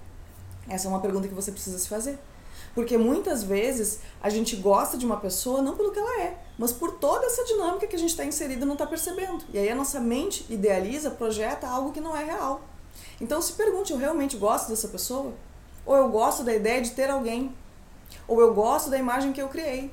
Essa 0.67 0.87
é 0.87 0.89
uma 0.89 0.99
pergunta 0.99 1.27
que 1.27 1.33
você 1.33 1.51
precisa 1.51 1.77
se 1.77 1.87
fazer. 1.87 2.17
Porque 2.73 2.97
muitas 2.97 3.43
vezes 3.43 3.99
a 4.21 4.29
gente 4.29 4.55
gosta 4.55 4.97
de 4.97 5.05
uma 5.05 5.17
pessoa 5.17 5.61
não 5.61 5.77
pelo 5.77 5.91
que 5.91 5.99
ela 5.99 6.21
é, 6.21 6.37
mas 6.57 6.71
por 6.71 6.93
toda 6.93 7.25
essa 7.25 7.43
dinâmica 7.45 7.85
que 7.85 7.95
a 7.95 7.99
gente 7.99 8.09
está 8.09 8.25
inserida 8.25 8.63
e 8.63 8.65
não 8.65 8.73
está 8.73 8.87
percebendo. 8.87 9.45
E 9.53 9.59
aí 9.59 9.69
a 9.69 9.75
nossa 9.75 9.99
mente 9.99 10.45
idealiza, 10.49 11.11
projeta 11.11 11.67
algo 11.67 11.91
que 11.91 12.01
não 12.01 12.17
é 12.17 12.23
real. 12.23 12.61
Então 13.19 13.41
se 13.41 13.53
pergunte: 13.53 13.91
eu 13.91 13.97
realmente 13.97 14.37
gosto 14.37 14.69
dessa 14.69 14.87
pessoa? 14.87 15.33
Ou 15.85 15.95
eu 15.95 16.09
gosto 16.09 16.43
da 16.43 16.53
ideia 16.53 16.81
de 16.81 16.91
ter 16.91 17.09
alguém? 17.09 17.53
ou 18.27 18.39
eu 18.41 18.53
gosto 18.53 18.89
da 18.89 18.97
imagem 18.97 19.33
que 19.33 19.41
eu 19.41 19.49
criei. 19.49 19.91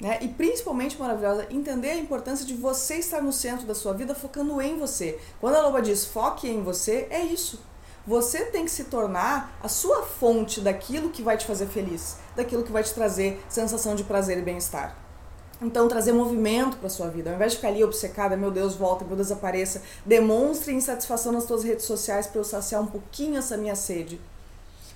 Né? 0.00 0.18
E 0.20 0.28
principalmente, 0.28 0.98
maravilhosa, 0.98 1.46
entender 1.50 1.90
a 1.90 1.96
importância 1.96 2.44
de 2.44 2.54
você 2.54 2.96
estar 2.96 3.22
no 3.22 3.32
centro 3.32 3.66
da 3.66 3.74
sua 3.74 3.94
vida 3.94 4.14
focando 4.14 4.60
em 4.60 4.78
você. 4.78 5.18
Quando 5.40 5.54
a 5.54 5.62
Loba 5.62 5.80
diz 5.80 6.04
foque 6.04 6.48
em 6.48 6.62
você, 6.62 7.06
é 7.10 7.20
isso. 7.20 7.60
Você 8.06 8.44
tem 8.46 8.64
que 8.64 8.70
se 8.70 8.84
tornar 8.84 9.58
a 9.62 9.68
sua 9.68 10.02
fonte 10.02 10.60
daquilo 10.60 11.10
que 11.10 11.22
vai 11.22 11.36
te 11.36 11.46
fazer 11.46 11.66
feliz, 11.66 12.18
daquilo 12.36 12.62
que 12.62 12.70
vai 12.70 12.84
te 12.84 12.94
trazer 12.94 13.42
sensação 13.48 13.94
de 13.94 14.04
prazer 14.04 14.38
e 14.38 14.42
bem-estar. 14.42 15.05
Então, 15.60 15.88
trazer 15.88 16.12
movimento 16.12 16.76
para 16.76 16.88
sua 16.88 17.08
vida. 17.08 17.30
Ao 17.30 17.36
invés 17.36 17.52
de 17.52 17.56
ficar 17.56 17.68
ali 17.68 17.82
obcecada, 17.82 18.36
meu 18.36 18.50
Deus, 18.50 18.74
volta, 18.74 19.04
meu 19.04 19.16
Deus, 19.16 19.30
apareça. 19.30 19.82
Demonstre 20.04 20.74
insatisfação 20.74 21.32
nas 21.32 21.44
suas 21.44 21.64
redes 21.64 21.84
sociais 21.84 22.26
para 22.26 22.40
eu 22.40 22.44
saciar 22.44 22.82
um 22.82 22.86
pouquinho 22.86 23.38
essa 23.38 23.56
minha 23.56 23.74
sede 23.74 24.20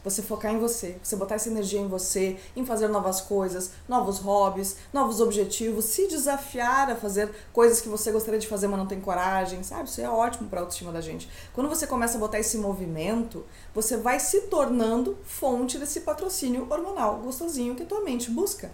você 0.03 0.23
focar 0.23 0.53
em 0.53 0.59
você, 0.59 0.97
você 1.03 1.15
botar 1.15 1.35
essa 1.35 1.49
energia 1.49 1.81
em 1.81 1.87
você, 1.87 2.39
em 2.57 2.65
fazer 2.65 2.89
novas 2.89 3.21
coisas, 3.21 3.73
novos 3.89 4.19
hobbies, 4.19 4.77
novos 4.93 5.21
objetivos, 5.21 5.85
se 5.87 6.09
desafiar 6.09 6.91
a 6.91 6.97
fazer 6.97 7.31
coisas 7.53 7.81
que 7.81 7.89
você 7.89 8.11
gostaria 8.11 8.41
de 8.41 8.49
fazer, 8.49 8.67
mas 8.67 8.79
não 8.79 8.87
tem 8.87 9.01
coragem, 9.01 9.63
sabe? 9.63 9.89
Isso 9.89 10.01
é 10.01 10.09
ótimo 10.09 10.49
para 10.49 10.61
a 10.61 10.63
autoestima 10.63 10.93
da 10.93 11.01
gente. 11.01 11.29
Quando 11.53 11.69
você 11.69 11.87
começa 11.87 12.17
a 12.17 12.21
botar 12.21 12.39
esse 12.39 12.57
movimento, 12.57 13.45
você 13.75 13.97
vai 13.97 14.19
se 14.19 14.43
tornando 14.43 15.19
fonte 15.25 15.79
desse 15.79 16.01
patrocínio 16.01 16.67
hormonal 16.71 17.19
gostosinho 17.19 17.75
que 17.75 17.83
a 17.83 17.87
tua 17.87 18.01
mente 18.01 18.31
busca. 18.31 18.71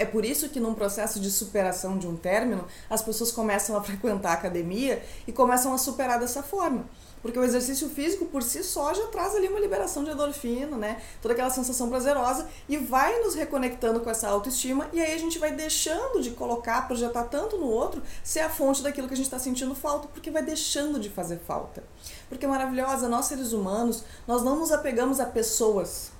É 0.00 0.06
por 0.06 0.24
isso 0.24 0.48
que 0.48 0.58
num 0.58 0.72
processo 0.72 1.20
de 1.20 1.30
superação 1.30 1.98
de 1.98 2.06
um 2.06 2.16
término, 2.16 2.66
as 2.88 3.02
pessoas 3.02 3.30
começam 3.30 3.76
a 3.76 3.82
frequentar 3.84 4.30
a 4.30 4.32
academia 4.32 5.04
e 5.26 5.30
começam 5.30 5.74
a 5.74 5.78
superar 5.78 6.18
dessa 6.18 6.42
forma. 6.42 6.86
Porque 7.20 7.38
o 7.38 7.44
exercício 7.44 7.86
físico 7.90 8.24
por 8.24 8.42
si 8.42 8.64
só 8.64 8.94
já 8.94 9.08
traz 9.08 9.34
ali 9.34 9.46
uma 9.48 9.60
liberação 9.60 10.02
de 10.02 10.10
endorfina, 10.10 10.74
né? 10.78 11.02
Toda 11.20 11.34
aquela 11.34 11.50
sensação 11.50 11.90
prazerosa 11.90 12.48
e 12.66 12.78
vai 12.78 13.20
nos 13.20 13.34
reconectando 13.34 14.00
com 14.00 14.08
essa 14.08 14.26
autoestima 14.26 14.88
e 14.90 14.98
aí 14.98 15.12
a 15.12 15.18
gente 15.18 15.38
vai 15.38 15.52
deixando 15.52 16.22
de 16.22 16.30
colocar, 16.30 16.88
projetar 16.88 17.24
tanto 17.24 17.58
no 17.58 17.66
outro, 17.66 18.02
ser 18.24 18.40
a 18.40 18.48
fonte 18.48 18.82
daquilo 18.82 19.06
que 19.06 19.12
a 19.12 19.16
gente 19.18 19.26
está 19.26 19.38
sentindo 19.38 19.74
falta, 19.74 20.08
porque 20.08 20.30
vai 20.30 20.42
deixando 20.42 20.98
de 20.98 21.10
fazer 21.10 21.40
falta. 21.40 21.84
Porque 22.26 22.46
maravilhosa, 22.46 23.06
nós 23.06 23.26
seres 23.26 23.52
humanos, 23.52 24.02
nós 24.26 24.42
não 24.42 24.58
nos 24.58 24.72
apegamos 24.72 25.20
a 25.20 25.26
pessoas, 25.26 26.10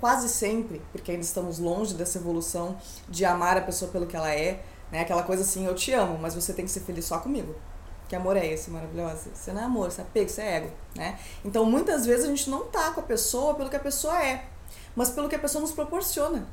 quase 0.00 0.28
sempre, 0.28 0.80
porque 0.90 1.12
ainda 1.12 1.22
estamos 1.22 1.58
longe 1.58 1.94
dessa 1.94 2.18
evolução 2.18 2.76
de 3.08 3.24
amar 3.24 3.56
a 3.58 3.60
pessoa 3.60 3.90
pelo 3.90 4.06
que 4.06 4.16
ela 4.16 4.34
é, 4.34 4.64
né? 4.90 5.00
Aquela 5.02 5.22
coisa 5.22 5.42
assim, 5.42 5.66
eu 5.66 5.74
te 5.74 5.92
amo, 5.92 6.18
mas 6.18 6.34
você 6.34 6.52
tem 6.52 6.64
que 6.64 6.70
ser 6.70 6.80
feliz 6.80 7.04
só 7.04 7.18
comigo. 7.18 7.54
Que 8.08 8.16
amor 8.16 8.36
é 8.36 8.44
esse, 8.44 8.70
maravilhosa? 8.70 9.30
Você 9.32 9.52
não 9.52 9.62
é 9.62 9.64
amor, 9.64 9.92
você 9.92 10.00
é 10.00 10.04
apego, 10.04 10.28
você 10.28 10.40
é 10.40 10.56
ego, 10.56 10.70
né? 10.96 11.18
Então, 11.44 11.64
muitas 11.64 12.04
vezes 12.04 12.24
a 12.24 12.28
gente 12.28 12.50
não 12.50 12.66
tá 12.66 12.90
com 12.90 13.00
a 13.00 13.04
pessoa 13.04 13.54
pelo 13.54 13.70
que 13.70 13.76
a 13.76 13.80
pessoa 13.80 14.20
é, 14.20 14.46
mas 14.96 15.10
pelo 15.10 15.28
que 15.28 15.36
a 15.36 15.38
pessoa 15.38 15.62
nos 15.62 15.70
proporciona. 15.70 16.48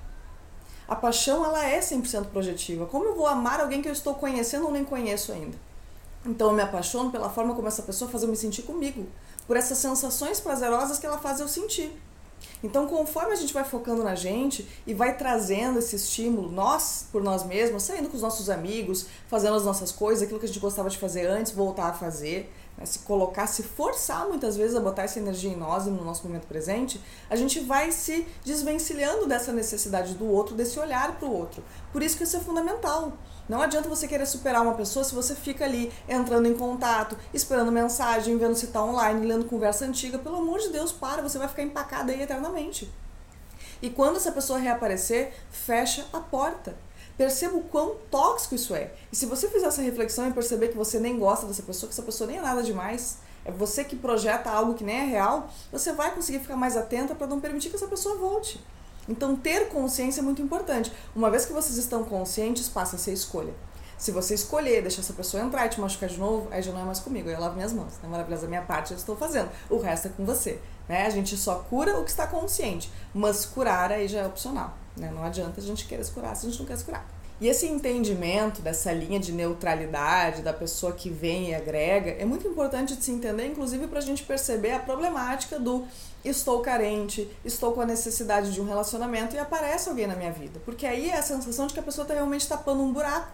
A 0.88 0.96
paixão, 0.96 1.44
ela 1.44 1.66
é 1.66 1.80
100% 1.80 2.28
projetiva. 2.28 2.86
Como 2.86 3.06
eu 3.06 3.16
vou 3.16 3.26
amar 3.26 3.60
alguém 3.60 3.82
que 3.82 3.90
eu 3.90 3.94
estou 3.94 4.14
conhecendo 4.14 4.68
ou 4.68 4.72
nem 4.72 4.86
conheço 4.86 5.32
ainda? 5.32 5.58
Então, 6.26 6.50
eu 6.50 6.54
me 6.54 6.62
apaixono 6.62 7.12
pela 7.12 7.30
forma 7.30 7.56
como 7.56 7.68
essa 7.68 7.82
pessoa 7.82 8.10
faz 8.10 8.24
eu 8.24 8.30
me 8.30 8.38
sentir 8.38 8.62
comigo, 8.62 9.08
por 9.48 9.58
essas 9.58 9.80
sensações 9.80 10.40
prazerosas 10.40 11.00
que 11.00 11.06
ela 11.06 11.18
faz 11.18 11.40
eu 11.40 11.48
sentir. 11.48 12.00
Então, 12.64 12.88
conforme 12.88 13.34
a 13.34 13.36
gente 13.36 13.54
vai 13.54 13.64
focando 13.64 14.04
na 14.04 14.16
gente 14.16 14.68
e 14.86 14.94
vai 14.94 15.16
trazendo 15.16 15.80
esse 15.80 15.96
estímulo, 15.96 16.52
nós 16.52 17.06
por 17.12 17.22
nós 17.24 17.46
mesmos, 17.46 17.84
saindo 17.84 18.10
com 18.10 18.16
os 18.16 18.22
nossos 18.22 18.50
amigos, 18.50 19.08
fazendo 19.28 19.56
as 19.56 19.64
nossas 19.64 19.92
coisas, 19.92 20.24
aquilo 20.24 20.40
que 20.40 20.46
a 20.46 20.48
gente 20.48 20.60
gostava 20.60 20.90
de 20.90 20.98
fazer 20.98 21.28
antes, 21.28 21.52
voltar 21.52 21.90
a 21.90 21.94
fazer, 21.94 22.52
né? 22.78 22.86
se 22.86 23.00
colocar, 23.00 23.48
se 23.48 23.64
forçar 23.64 24.28
muitas 24.28 24.56
vezes 24.56 24.76
a 24.76 24.80
botar 24.80 25.04
essa 25.04 25.20
energia 25.20 25.52
em 25.52 25.56
nós 25.56 25.88
e 25.88 25.90
no 25.90 26.04
nosso 26.04 26.28
momento 26.28 26.48
presente, 26.48 27.02
a 27.30 27.36
gente 27.36 27.60
vai 27.60 27.92
se 27.92 28.28
desvencilhando 28.44 29.26
dessa 29.26 29.52
necessidade 29.52 30.14
do 30.14 30.28
outro, 30.28 30.56
desse 30.56 30.80
olhar 30.80 31.18
para 31.18 31.28
o 31.28 31.34
outro. 31.34 31.64
Por 31.92 32.04
isso 32.04 32.18
que 32.18 32.24
isso 32.24 32.38
é 32.38 32.40
fundamental. 32.40 33.14
Não 33.50 33.62
adianta 33.62 33.88
você 33.88 34.08
querer 34.08 34.26
superar 34.26 34.62
uma 34.62 34.74
pessoa 34.74 35.06
se 35.06 35.16
você 35.16 35.34
fica 35.34 35.64
ali 35.64 35.92
entrando 36.08 36.48
em 36.48 36.54
contato, 36.54 37.18
esperando 37.34 37.72
mensagem, 37.72 38.38
vendo 38.38 38.56
se 38.56 38.68
tá 38.68 38.84
online, 38.84 39.26
lendo 39.26 39.46
conversa 39.46 39.86
antiga. 39.86 40.20
Pelo 40.20 40.38
amor 40.38 40.60
de 40.60 40.70
Deus, 40.70 40.92
para, 40.92 41.22
você 41.22 41.38
vai 41.38 41.48
ficar 41.48 41.64
empacada 41.64 42.12
aí 42.12 42.22
eternamente. 42.22 42.92
E 43.82 43.90
quando 43.90 44.18
essa 44.18 44.32
pessoa 44.32 44.60
reaparecer, 44.60 45.34
fecha 45.50 46.06
a 46.12 46.20
porta. 46.20 46.76
Perceba 47.18 47.58
o 47.58 47.64
quão 47.64 47.96
tóxico 48.12 48.54
isso 48.54 48.76
é. 48.76 48.92
E 49.12 49.16
se 49.16 49.26
você 49.26 49.48
fizer 49.48 49.66
essa 49.66 49.82
reflexão 49.82 50.28
e 50.28 50.34
perceber 50.34 50.68
que 50.68 50.78
você 50.78 51.00
nem 51.00 51.18
gosta 51.18 51.48
dessa 51.48 51.64
pessoa, 51.64 51.90
que 51.90 51.94
essa 51.94 52.04
pessoa 52.04 52.28
nem 52.28 52.38
é 52.38 52.42
nada 52.42 52.62
demais, 52.62 53.18
é 53.44 53.52
você 53.52 53.84
que 53.84 53.96
projeta 53.96 54.52
algo 54.52 54.76
que 54.76 54.84
nem 54.84 54.98
é 54.98 55.06
real, 55.06 55.50
você 55.72 55.94
vai 55.94 56.14
conseguir 56.14 56.40
ficar 56.40 56.56
mais 56.56 56.78
atenta 56.78 57.16
para 57.16 57.26
não 57.26 57.40
permitir 57.40 57.70
que 57.70 57.76
essa 57.76 57.88
pessoa 57.88 58.16
volte. 58.18 58.64
Então, 59.10 59.36
ter 59.36 59.70
consciência 59.70 60.20
é 60.20 60.24
muito 60.24 60.42
importante. 60.42 60.92
Uma 61.16 61.32
vez 61.32 61.46
que 61.46 61.54
vocês 61.54 61.78
estão 61.78 62.04
conscientes, 62.04 62.68
passa 62.68 62.98
a 62.98 63.00
ser 63.00 63.14
escolha. 63.14 63.54
Se 63.98 64.12
você 64.12 64.36
escolher 64.36 64.82
deixar 64.82 65.02
essa 65.02 65.14
pessoa 65.14 65.42
entrar 65.42 65.66
e 65.66 65.70
te 65.70 65.82
machucar 65.82 66.08
de 66.08 66.20
novo, 66.20 66.48
aí 66.52 66.62
já 66.62 66.72
não 66.72 66.82
é 66.82 66.84
mais 66.84 67.00
comigo, 67.00 67.30
aí 67.30 67.34
eu 67.34 67.42
lavo 67.42 67.56
minhas 67.56 67.74
mãos. 67.74 67.94
É 68.04 68.08
maravilhosa 68.08 68.46
a 68.46 68.50
minha 68.50 68.62
parte, 68.62 68.92
eu 68.92 68.98
estou 68.98 69.16
fazendo. 69.16 69.50
O 69.70 69.78
resto 69.78 70.08
é 70.08 70.12
com 70.12 70.24
você. 70.24 70.60
Né? 70.88 71.06
A 71.06 71.10
gente 71.10 71.36
só 71.38 71.56
cura 71.56 72.00
o 72.00 72.04
que 72.04 72.10
está 72.10 72.28
consciente, 72.28 72.92
mas 73.14 73.46
curar 73.46 73.92
aí 73.92 74.08
já 74.08 74.20
é 74.20 74.28
opcional. 74.28 74.78
Né? 74.96 75.12
Não 75.14 75.24
adianta 75.24 75.60
a 75.60 75.64
gente 75.64 75.86
querer 75.86 76.04
se 76.04 76.12
curar 76.12 76.36
se 76.36 76.48
a 76.48 76.50
gente 76.50 76.60
não 76.60 76.66
quer 76.66 76.78
se 76.78 76.86
curar. 76.86 77.18
E 77.40 77.48
esse 77.48 77.68
entendimento 77.68 78.64
dessa 78.64 78.92
linha 78.92 79.20
de 79.20 79.32
neutralidade 79.32 80.42
da 80.42 80.52
pessoa 80.52 80.92
que 80.94 81.08
vem 81.08 81.50
e 81.50 81.56
agrega 81.56 82.12
é 82.12 82.26
muito 82.26 82.48
importante 82.48 82.96
de 82.96 83.04
se 83.04 83.12
entender, 83.12 83.46
inclusive 83.46 83.86
para 83.86 84.00
a 84.00 84.02
gente 84.02 84.24
perceber 84.24 84.72
a 84.72 84.80
problemática 84.80 85.60
do 85.60 85.86
estou 86.26 86.62
carente, 86.62 87.30
estou 87.46 87.74
com 87.74 87.82
a 87.82 87.86
necessidade 87.86 88.52
de 88.52 88.60
um 88.60 88.66
relacionamento 88.66 89.36
e 89.36 89.40
aparece 89.40 89.88
alguém 89.88 90.08
na 90.08 90.16
minha 90.16 90.32
vida. 90.32 90.60
Porque 90.66 90.88
aí 90.88 91.12
é 91.12 91.18
a 91.18 91.22
sensação 91.22 91.68
de 91.68 91.76
que 91.76 91.80
a 91.80 91.84
pessoa 91.84 92.04
está 92.04 92.16
realmente 92.16 92.48
tapando 92.48 92.82
um 92.82 92.92
buraco. 92.92 93.32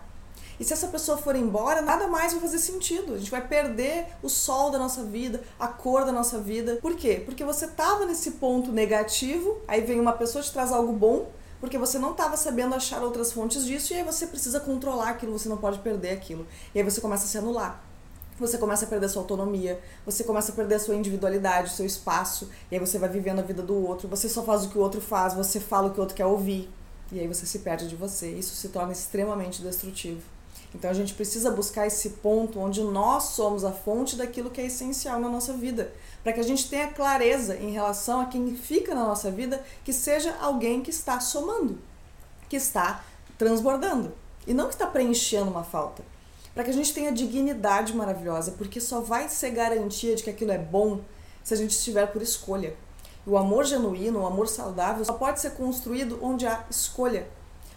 E 0.59 0.63
se 0.63 0.73
essa 0.73 0.87
pessoa 0.87 1.17
for 1.17 1.35
embora, 1.35 1.81
nada 1.81 2.07
mais 2.07 2.31
vai 2.33 2.41
fazer 2.41 2.59
sentido. 2.59 3.13
A 3.13 3.17
gente 3.17 3.31
vai 3.31 3.45
perder 3.45 4.07
o 4.21 4.29
sol 4.29 4.71
da 4.71 4.77
nossa 4.77 5.03
vida, 5.03 5.41
a 5.59 5.67
cor 5.67 6.05
da 6.05 6.11
nossa 6.11 6.39
vida. 6.39 6.77
Por 6.81 6.95
quê? 6.95 7.21
Porque 7.25 7.43
você 7.43 7.65
estava 7.65 8.05
nesse 8.05 8.31
ponto 8.31 8.71
negativo, 8.71 9.57
aí 9.67 9.81
vem 9.81 9.99
uma 9.99 10.13
pessoa 10.13 10.43
te 10.43 10.51
traz 10.51 10.71
algo 10.71 10.93
bom, 10.93 11.29
porque 11.59 11.77
você 11.77 11.97
não 11.97 12.11
estava 12.11 12.35
sabendo 12.37 12.75
achar 12.75 13.01
outras 13.01 13.31
fontes 13.31 13.65
disso 13.65 13.93
e 13.93 13.97
aí 13.97 14.03
você 14.03 14.27
precisa 14.27 14.59
controlar 14.59 15.09
aquilo, 15.09 15.37
você 15.37 15.49
não 15.49 15.57
pode 15.57 15.79
perder 15.79 16.11
aquilo. 16.11 16.45
E 16.73 16.79
aí 16.79 16.83
você 16.83 16.99
começa 16.99 17.25
a 17.25 17.27
se 17.27 17.37
anular 17.37 17.81
você 18.39 18.57
começa 18.57 18.85
a 18.85 18.87
perder 18.87 19.05
a 19.05 19.09
sua 19.09 19.21
autonomia, 19.21 19.79
você 20.05 20.23
começa 20.23 20.51
a 20.51 20.55
perder 20.55 20.75
a 20.75 20.79
sua 20.79 20.95
individualidade, 20.95 21.69
o 21.69 21.73
seu 21.73 21.85
espaço, 21.85 22.49
e 22.71 22.75
aí 22.75 22.79
você 22.79 22.97
vai 22.97 23.09
vivendo 23.09 23.39
a 23.39 23.43
vida 23.43 23.61
do 23.61 23.75
outro, 23.75 24.07
você 24.07 24.27
só 24.27 24.43
faz 24.43 24.65
o 24.65 24.69
que 24.69 24.77
o 24.77 24.81
outro 24.81 24.99
faz, 24.99 25.33
você 25.33 25.59
fala 25.59 25.87
o 25.87 25.91
que 25.91 25.99
o 25.99 26.01
outro 26.01 26.15
quer 26.15 26.25
ouvir, 26.25 26.69
e 27.11 27.19
aí 27.19 27.27
você 27.27 27.45
se 27.45 27.59
perde 27.59 27.87
de 27.87 27.95
você. 27.95 28.31
Isso 28.31 28.55
se 28.55 28.69
torna 28.69 28.91
extremamente 28.91 29.61
destrutivo. 29.61 30.21
Então 30.73 30.89
a 30.89 30.93
gente 30.93 31.13
precisa 31.13 31.51
buscar 31.51 31.85
esse 31.85 32.09
ponto 32.09 32.59
onde 32.59 32.81
nós 32.81 33.23
somos 33.25 33.63
a 33.63 33.71
fonte 33.71 34.15
daquilo 34.15 34.49
que 34.49 34.59
é 34.59 34.65
essencial 34.65 35.19
na 35.19 35.29
nossa 35.29 35.53
vida, 35.53 35.93
para 36.23 36.33
que 36.33 36.39
a 36.39 36.43
gente 36.43 36.67
tenha 36.67 36.87
clareza 36.87 37.55
em 37.55 37.71
relação 37.71 38.21
a 38.21 38.25
quem 38.25 38.55
fica 38.55 38.95
na 38.95 39.05
nossa 39.05 39.29
vida, 39.29 39.63
que 39.83 39.93
seja 39.93 40.35
alguém 40.41 40.81
que 40.81 40.89
está 40.89 41.19
somando, 41.19 41.77
que 42.49 42.55
está 42.55 43.03
transbordando, 43.37 44.13
e 44.47 44.53
não 44.53 44.67
que 44.67 44.73
está 44.73 44.87
preenchendo 44.87 45.51
uma 45.51 45.63
falta. 45.63 46.03
Para 46.55 46.63
que 46.63 46.69
a 46.69 46.73
gente 46.73 46.93
tenha 46.93 47.11
dignidade 47.11 47.95
maravilhosa, 47.95 48.51
porque 48.51 48.79
só 48.79 48.99
vai 48.99 49.27
ser 49.29 49.51
garantia 49.51 50.15
de 50.15 50.23
que 50.23 50.29
aquilo 50.29 50.51
é 50.51 50.57
bom 50.57 51.01
se 51.43 51.53
a 51.53 51.57
gente 51.57 51.71
estiver 51.71 52.07
por 52.07 52.21
escolha. 52.21 52.75
O 53.25 53.37
amor 53.37 53.65
genuíno, 53.65 54.21
o 54.21 54.25
amor 54.25 54.47
saudável, 54.47 55.03
só 55.03 55.13
pode 55.13 55.39
ser 55.39 55.51
construído 55.51 56.19
onde 56.21 56.45
há 56.45 56.63
escolha, 56.69 57.27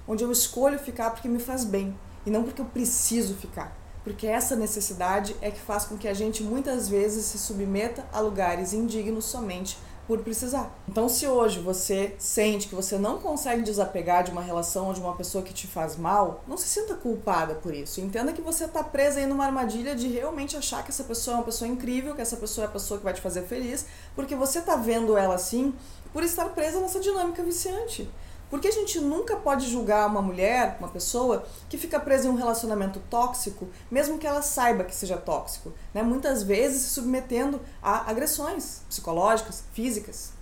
onde 0.06 0.24
eu 0.24 0.32
escolho 0.32 0.78
ficar 0.78 1.10
porque 1.10 1.28
me 1.28 1.38
faz 1.38 1.64
bem 1.64 1.96
e 2.26 2.30
não 2.30 2.42
porque 2.42 2.60
eu 2.60 2.66
preciso 2.66 3.34
ficar. 3.34 3.74
Porque 4.04 4.26
essa 4.26 4.54
necessidade 4.54 5.34
é 5.40 5.50
que 5.50 5.58
faz 5.58 5.84
com 5.84 5.96
que 5.96 6.06
a 6.06 6.14
gente 6.14 6.42
muitas 6.42 6.88
vezes 6.88 7.24
se 7.24 7.38
submeta 7.38 8.04
a 8.12 8.20
lugares 8.20 8.72
indignos 8.72 9.24
somente 9.24 9.78
por 10.06 10.20
precisar. 10.20 10.72
Então, 10.88 11.08
se 11.08 11.26
hoje 11.26 11.58
você 11.58 12.14
sente 12.18 12.68
que 12.68 12.74
você 12.74 12.96
não 12.96 13.18
consegue 13.18 13.62
desapegar 13.62 14.22
de 14.22 14.30
uma 14.30 14.40
relação 14.40 14.86
ou 14.86 14.92
de 14.92 15.00
uma 15.00 15.16
pessoa 15.16 15.42
que 15.42 15.52
te 15.52 15.66
faz 15.66 15.96
mal, 15.96 16.44
não 16.46 16.56
se 16.56 16.68
sinta 16.68 16.94
culpada 16.94 17.56
por 17.56 17.74
isso. 17.74 18.00
Entenda 18.00 18.32
que 18.32 18.40
você 18.40 18.66
está 18.66 18.84
presa 18.84 19.18
aí 19.18 19.26
numa 19.26 19.44
armadilha 19.44 19.96
de 19.96 20.06
realmente 20.06 20.56
achar 20.56 20.84
que 20.84 20.90
essa 20.90 21.02
pessoa 21.02 21.34
é 21.34 21.38
uma 21.38 21.44
pessoa 21.44 21.68
incrível, 21.68 22.14
que 22.14 22.22
essa 22.22 22.36
pessoa 22.36 22.66
é 22.66 22.68
a 22.68 22.70
pessoa 22.70 22.98
que 22.98 23.04
vai 23.04 23.14
te 23.14 23.20
fazer 23.20 23.42
feliz, 23.42 23.86
porque 24.14 24.36
você 24.36 24.60
está 24.60 24.76
vendo 24.76 25.16
ela 25.16 25.34
assim 25.34 25.74
por 26.12 26.22
estar 26.22 26.44
presa 26.50 26.80
nessa 26.80 27.00
dinâmica 27.00 27.42
viciante. 27.42 28.08
Porque 28.48 28.68
a 28.68 28.72
gente 28.72 29.00
nunca 29.00 29.36
pode 29.36 29.68
julgar 29.68 30.06
uma 30.06 30.22
mulher, 30.22 30.76
uma 30.78 30.88
pessoa, 30.88 31.44
que 31.68 31.76
fica 31.76 31.98
presa 31.98 32.28
em 32.28 32.30
um 32.30 32.36
relacionamento 32.36 33.00
tóxico, 33.10 33.68
mesmo 33.90 34.18
que 34.18 34.26
ela 34.26 34.40
saiba 34.40 34.84
que 34.84 34.94
seja 34.94 35.16
tóxico. 35.16 35.72
Né? 35.92 36.02
Muitas 36.02 36.42
vezes 36.42 36.82
se 36.82 36.90
submetendo 36.90 37.60
a 37.82 38.08
agressões 38.08 38.82
psicológicas, 38.88 39.64
físicas. 39.72 40.32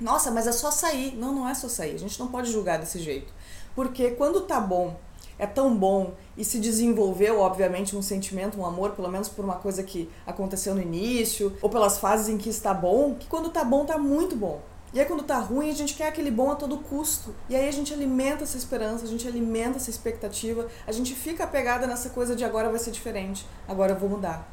Nossa, 0.00 0.30
mas 0.30 0.46
é 0.46 0.52
só 0.52 0.70
sair. 0.70 1.14
Não, 1.16 1.34
não 1.34 1.48
é 1.48 1.54
só 1.54 1.68
sair. 1.68 1.94
A 1.94 1.98
gente 1.98 2.18
não 2.18 2.28
pode 2.28 2.50
julgar 2.50 2.78
desse 2.78 2.98
jeito. 2.98 3.32
Porque 3.74 4.12
quando 4.12 4.40
tá 4.42 4.58
bom, 4.58 4.96
é 5.38 5.46
tão 5.46 5.76
bom 5.76 6.14
e 6.36 6.44
se 6.44 6.58
desenvolveu, 6.58 7.40
obviamente, 7.40 7.96
um 7.96 8.02
sentimento, 8.02 8.58
um 8.58 8.64
amor, 8.64 8.92
pelo 8.92 9.08
menos 9.08 9.28
por 9.28 9.44
uma 9.44 9.56
coisa 9.56 9.82
que 9.82 10.10
aconteceu 10.26 10.74
no 10.74 10.80
início, 10.80 11.56
ou 11.60 11.68
pelas 11.68 11.98
fases 11.98 12.28
em 12.28 12.38
que 12.38 12.48
está 12.48 12.72
bom, 12.72 13.14
que 13.14 13.26
quando 13.26 13.50
tá 13.50 13.64
bom, 13.64 13.84
tá 13.84 13.98
muito 13.98 14.34
bom. 14.36 14.60
E 14.94 15.00
aí 15.00 15.06
quando 15.06 15.22
tá 15.22 15.38
ruim, 15.38 15.70
a 15.70 15.74
gente 15.74 15.94
quer 15.94 16.08
aquele 16.08 16.30
bom 16.30 16.50
a 16.50 16.54
todo 16.54 16.76
custo. 16.76 17.34
E 17.48 17.56
aí 17.56 17.66
a 17.66 17.72
gente 17.72 17.94
alimenta 17.94 18.44
essa 18.44 18.58
esperança, 18.58 19.04
a 19.04 19.08
gente 19.08 19.26
alimenta 19.26 19.78
essa 19.78 19.88
expectativa, 19.88 20.68
a 20.86 20.92
gente 20.92 21.14
fica 21.14 21.44
apegada 21.44 21.86
nessa 21.86 22.10
coisa 22.10 22.36
de 22.36 22.44
agora 22.44 22.68
vai 22.68 22.78
ser 22.78 22.90
diferente, 22.90 23.46
agora 23.66 23.92
eu 23.92 23.98
vou 23.98 24.10
mudar. 24.10 24.46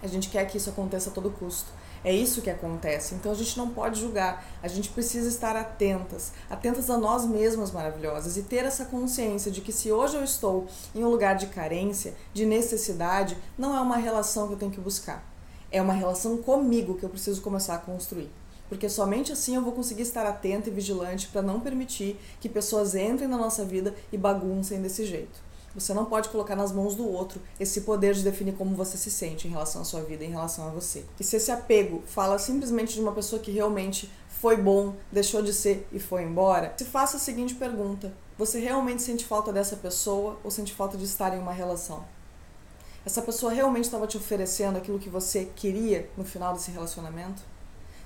A 0.00 0.06
gente 0.06 0.28
quer 0.28 0.46
que 0.46 0.58
isso 0.58 0.70
aconteça 0.70 1.10
a 1.10 1.12
todo 1.12 1.28
custo. 1.30 1.72
É 2.04 2.12
isso 2.12 2.42
que 2.42 2.50
acontece. 2.50 3.14
Então 3.14 3.32
a 3.32 3.34
gente 3.34 3.56
não 3.56 3.70
pode 3.70 3.98
julgar. 3.98 4.44
A 4.62 4.68
gente 4.68 4.90
precisa 4.90 5.26
estar 5.26 5.56
atentas, 5.56 6.32
atentas 6.48 6.88
a 6.90 6.98
nós 6.98 7.24
mesmas 7.24 7.72
maravilhosas 7.72 8.36
e 8.36 8.42
ter 8.42 8.66
essa 8.66 8.84
consciência 8.84 9.50
de 9.50 9.60
que 9.60 9.72
se 9.72 9.90
hoje 9.90 10.16
eu 10.16 10.22
estou 10.22 10.68
em 10.94 11.02
um 11.02 11.08
lugar 11.08 11.34
de 11.34 11.46
carência, 11.46 12.14
de 12.32 12.44
necessidade, 12.44 13.36
não 13.58 13.74
é 13.74 13.80
uma 13.80 13.96
relação 13.96 14.46
que 14.46 14.52
eu 14.52 14.58
tenho 14.58 14.70
que 14.70 14.80
buscar. 14.80 15.24
É 15.72 15.82
uma 15.82 15.94
relação 15.94 16.36
comigo 16.36 16.94
que 16.94 17.04
eu 17.04 17.08
preciso 17.08 17.40
começar 17.40 17.74
a 17.74 17.78
construir 17.78 18.30
porque 18.74 18.88
somente 18.88 19.30
assim 19.30 19.54
eu 19.54 19.62
vou 19.62 19.72
conseguir 19.72 20.02
estar 20.02 20.26
atenta 20.26 20.68
e 20.68 20.72
vigilante 20.72 21.28
para 21.28 21.40
não 21.40 21.60
permitir 21.60 22.18
que 22.40 22.48
pessoas 22.48 22.96
entrem 22.96 23.28
na 23.28 23.36
nossa 23.36 23.64
vida 23.64 23.94
e 24.12 24.18
baguncem 24.18 24.82
desse 24.82 25.06
jeito. 25.06 25.40
Você 25.76 25.94
não 25.94 26.04
pode 26.04 26.28
colocar 26.28 26.56
nas 26.56 26.72
mãos 26.72 26.96
do 26.96 27.08
outro 27.08 27.40
esse 27.60 27.82
poder 27.82 28.14
de 28.14 28.24
definir 28.24 28.56
como 28.56 28.74
você 28.74 28.98
se 28.98 29.12
sente 29.12 29.46
em 29.46 29.52
relação 29.52 29.82
à 29.82 29.84
sua 29.84 30.00
vida, 30.00 30.24
em 30.24 30.30
relação 30.30 30.66
a 30.66 30.70
você. 30.70 31.04
E 31.20 31.22
se 31.22 31.36
esse 31.36 31.52
apego 31.52 32.02
fala 32.04 32.36
simplesmente 32.36 32.94
de 32.94 33.00
uma 33.00 33.12
pessoa 33.12 33.40
que 33.40 33.52
realmente 33.52 34.10
foi 34.28 34.56
bom, 34.56 34.96
deixou 35.12 35.40
de 35.40 35.54
ser 35.54 35.86
e 35.92 36.00
foi 36.00 36.24
embora, 36.24 36.74
se 36.76 36.84
faça 36.84 37.16
a 37.16 37.20
seguinte 37.20 37.54
pergunta: 37.54 38.12
você 38.36 38.58
realmente 38.58 39.02
sente 39.02 39.24
falta 39.24 39.52
dessa 39.52 39.76
pessoa 39.76 40.36
ou 40.42 40.50
sente 40.50 40.74
falta 40.74 40.98
de 40.98 41.04
estar 41.04 41.32
em 41.32 41.38
uma 41.38 41.52
relação? 41.52 42.04
Essa 43.06 43.22
pessoa 43.22 43.52
realmente 43.52 43.84
estava 43.84 44.08
te 44.08 44.16
oferecendo 44.16 44.78
aquilo 44.78 44.98
que 44.98 45.08
você 45.08 45.44
queria 45.54 46.10
no 46.16 46.24
final 46.24 46.52
desse 46.52 46.72
relacionamento? 46.72 47.53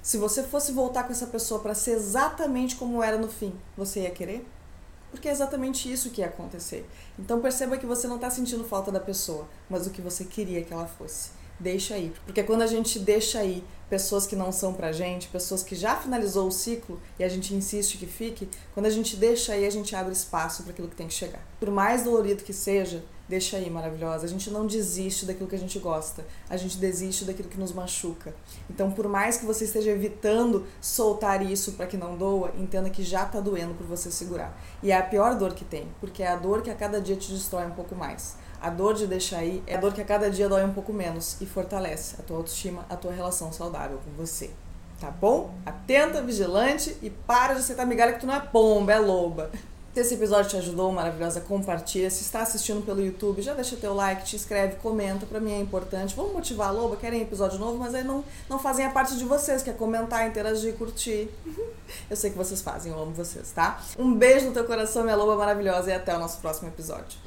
Se 0.08 0.16
você 0.16 0.42
fosse 0.42 0.72
voltar 0.72 1.04
com 1.04 1.12
essa 1.12 1.26
pessoa 1.26 1.60
para 1.60 1.74
ser 1.74 1.90
exatamente 1.90 2.76
como 2.76 3.02
era 3.02 3.18
no 3.18 3.28
fim, 3.28 3.52
você 3.76 4.04
ia 4.04 4.10
querer? 4.10 4.42
Porque 5.10 5.28
é 5.28 5.30
exatamente 5.30 5.92
isso 5.92 6.08
que 6.08 6.22
ia 6.22 6.28
acontecer. 6.28 6.88
Então 7.18 7.42
perceba 7.42 7.76
que 7.76 7.84
você 7.84 8.08
não 8.08 8.14
está 8.14 8.30
sentindo 8.30 8.64
falta 8.64 8.90
da 8.90 9.00
pessoa, 9.00 9.46
mas 9.68 9.86
o 9.86 9.90
que 9.90 10.00
você 10.00 10.24
queria 10.24 10.64
que 10.64 10.72
ela 10.72 10.86
fosse. 10.86 11.28
Deixa 11.60 11.94
aí. 11.94 12.10
Porque 12.24 12.42
quando 12.42 12.62
a 12.62 12.66
gente 12.66 12.98
deixa 12.98 13.40
aí 13.40 13.62
pessoas 13.90 14.26
que 14.26 14.34
não 14.34 14.50
são 14.50 14.72
pra 14.72 14.92
gente, 14.92 15.28
pessoas 15.28 15.62
que 15.62 15.74
já 15.74 15.94
finalizou 15.94 16.48
o 16.48 16.52
ciclo 16.52 16.98
e 17.18 17.22
a 17.22 17.28
gente 17.28 17.52
insiste 17.52 17.98
que 17.98 18.06
fique, 18.06 18.48
quando 18.72 18.86
a 18.86 18.90
gente 18.90 19.14
deixa 19.14 19.52
aí, 19.52 19.66
a 19.66 19.70
gente 19.70 19.94
abre 19.94 20.14
espaço 20.14 20.62
para 20.62 20.72
aquilo 20.72 20.88
que 20.88 20.96
tem 20.96 21.08
que 21.08 21.12
chegar. 21.12 21.46
Por 21.60 21.70
mais 21.70 22.02
dolorido 22.04 22.44
que 22.44 22.54
seja, 22.54 23.04
Deixa 23.28 23.58
aí, 23.58 23.68
maravilhosa. 23.68 24.24
A 24.24 24.28
gente 24.28 24.50
não 24.50 24.66
desiste 24.66 25.26
daquilo 25.26 25.48
que 25.48 25.54
a 25.54 25.58
gente 25.58 25.78
gosta. 25.78 26.24
A 26.48 26.56
gente 26.56 26.78
desiste 26.78 27.26
daquilo 27.26 27.48
que 27.48 27.60
nos 27.60 27.72
machuca. 27.72 28.34
Então, 28.70 28.90
por 28.90 29.06
mais 29.06 29.36
que 29.36 29.44
você 29.44 29.64
esteja 29.64 29.90
evitando 29.90 30.64
soltar 30.80 31.42
isso 31.44 31.72
para 31.72 31.86
que 31.86 31.98
não 31.98 32.16
doa, 32.16 32.52
entenda 32.58 32.88
que 32.88 33.02
já 33.02 33.26
tá 33.26 33.38
doendo 33.38 33.74
por 33.74 33.86
você 33.86 34.10
segurar. 34.10 34.58
E 34.82 34.90
é 34.90 34.96
a 34.96 35.02
pior 35.02 35.36
dor 35.36 35.52
que 35.52 35.64
tem, 35.64 35.88
porque 36.00 36.22
é 36.22 36.28
a 36.28 36.36
dor 36.36 36.62
que 36.62 36.70
a 36.70 36.74
cada 36.74 37.02
dia 37.02 37.16
te 37.16 37.30
destrói 37.30 37.66
um 37.66 37.72
pouco 37.72 37.94
mais. 37.94 38.36
A 38.62 38.70
dor 38.70 38.94
de 38.94 39.06
deixar 39.06 39.44
ir 39.44 39.62
é 39.66 39.76
a 39.76 39.80
dor 39.80 39.92
que 39.92 40.00
a 40.00 40.04
cada 40.04 40.30
dia 40.30 40.48
dói 40.48 40.64
um 40.64 40.72
pouco 40.72 40.92
menos 40.92 41.36
e 41.38 41.44
fortalece 41.44 42.16
a 42.18 42.22
tua 42.22 42.38
autoestima, 42.38 42.86
a 42.88 42.96
tua 42.96 43.12
relação 43.12 43.52
saudável 43.52 44.00
com 44.04 44.10
você. 44.12 44.50
Tá 44.98 45.10
bom? 45.10 45.54
Atenta, 45.66 46.22
vigilante 46.22 46.96
e 47.02 47.10
para 47.10 47.54
de 47.54 47.60
aceitar 47.60 47.86
migalha 47.86 48.14
que 48.14 48.20
tu 48.20 48.26
não 48.26 48.34
é 48.34 48.40
pomba, 48.40 48.92
é 48.92 48.98
loba. 48.98 49.50
Se 49.98 50.02
esse 50.02 50.14
episódio 50.14 50.48
te 50.48 50.56
ajudou, 50.58 50.92
maravilhosa, 50.92 51.40
compartilha. 51.40 52.08
Se 52.08 52.22
está 52.22 52.42
assistindo 52.42 52.86
pelo 52.86 53.04
YouTube, 53.04 53.42
já 53.42 53.52
deixa 53.52 53.74
teu 53.74 53.92
like, 53.92 54.24
te 54.24 54.36
inscreve, 54.36 54.76
comenta, 54.76 55.26
pra 55.26 55.40
mim 55.40 55.50
é 55.50 55.58
importante. 55.58 56.14
Vamos 56.14 56.34
motivar 56.34 56.68
a 56.68 56.70
loba, 56.70 56.94
querem 56.94 57.20
episódio 57.20 57.58
novo, 57.58 57.78
mas 57.78 57.96
aí 57.96 58.04
não, 58.04 58.22
não 58.48 58.60
fazem 58.60 58.86
a 58.86 58.90
parte 58.90 59.16
de 59.16 59.24
vocês, 59.24 59.60
que 59.60 59.70
é 59.70 59.72
comentar, 59.72 60.24
interagir, 60.28 60.74
curtir. 60.74 61.28
Eu 62.08 62.16
sei 62.16 62.30
que 62.30 62.36
vocês 62.38 62.62
fazem, 62.62 62.92
eu 62.92 63.00
amo 63.00 63.12
vocês, 63.12 63.50
tá? 63.50 63.80
Um 63.98 64.14
beijo 64.14 64.46
no 64.46 64.52
teu 64.52 64.64
coração, 64.64 65.02
minha 65.02 65.16
loba 65.16 65.36
maravilhosa, 65.36 65.90
e 65.90 65.94
até 65.94 66.14
o 66.14 66.18
nosso 66.20 66.38
próximo 66.38 66.68
episódio. 66.68 67.18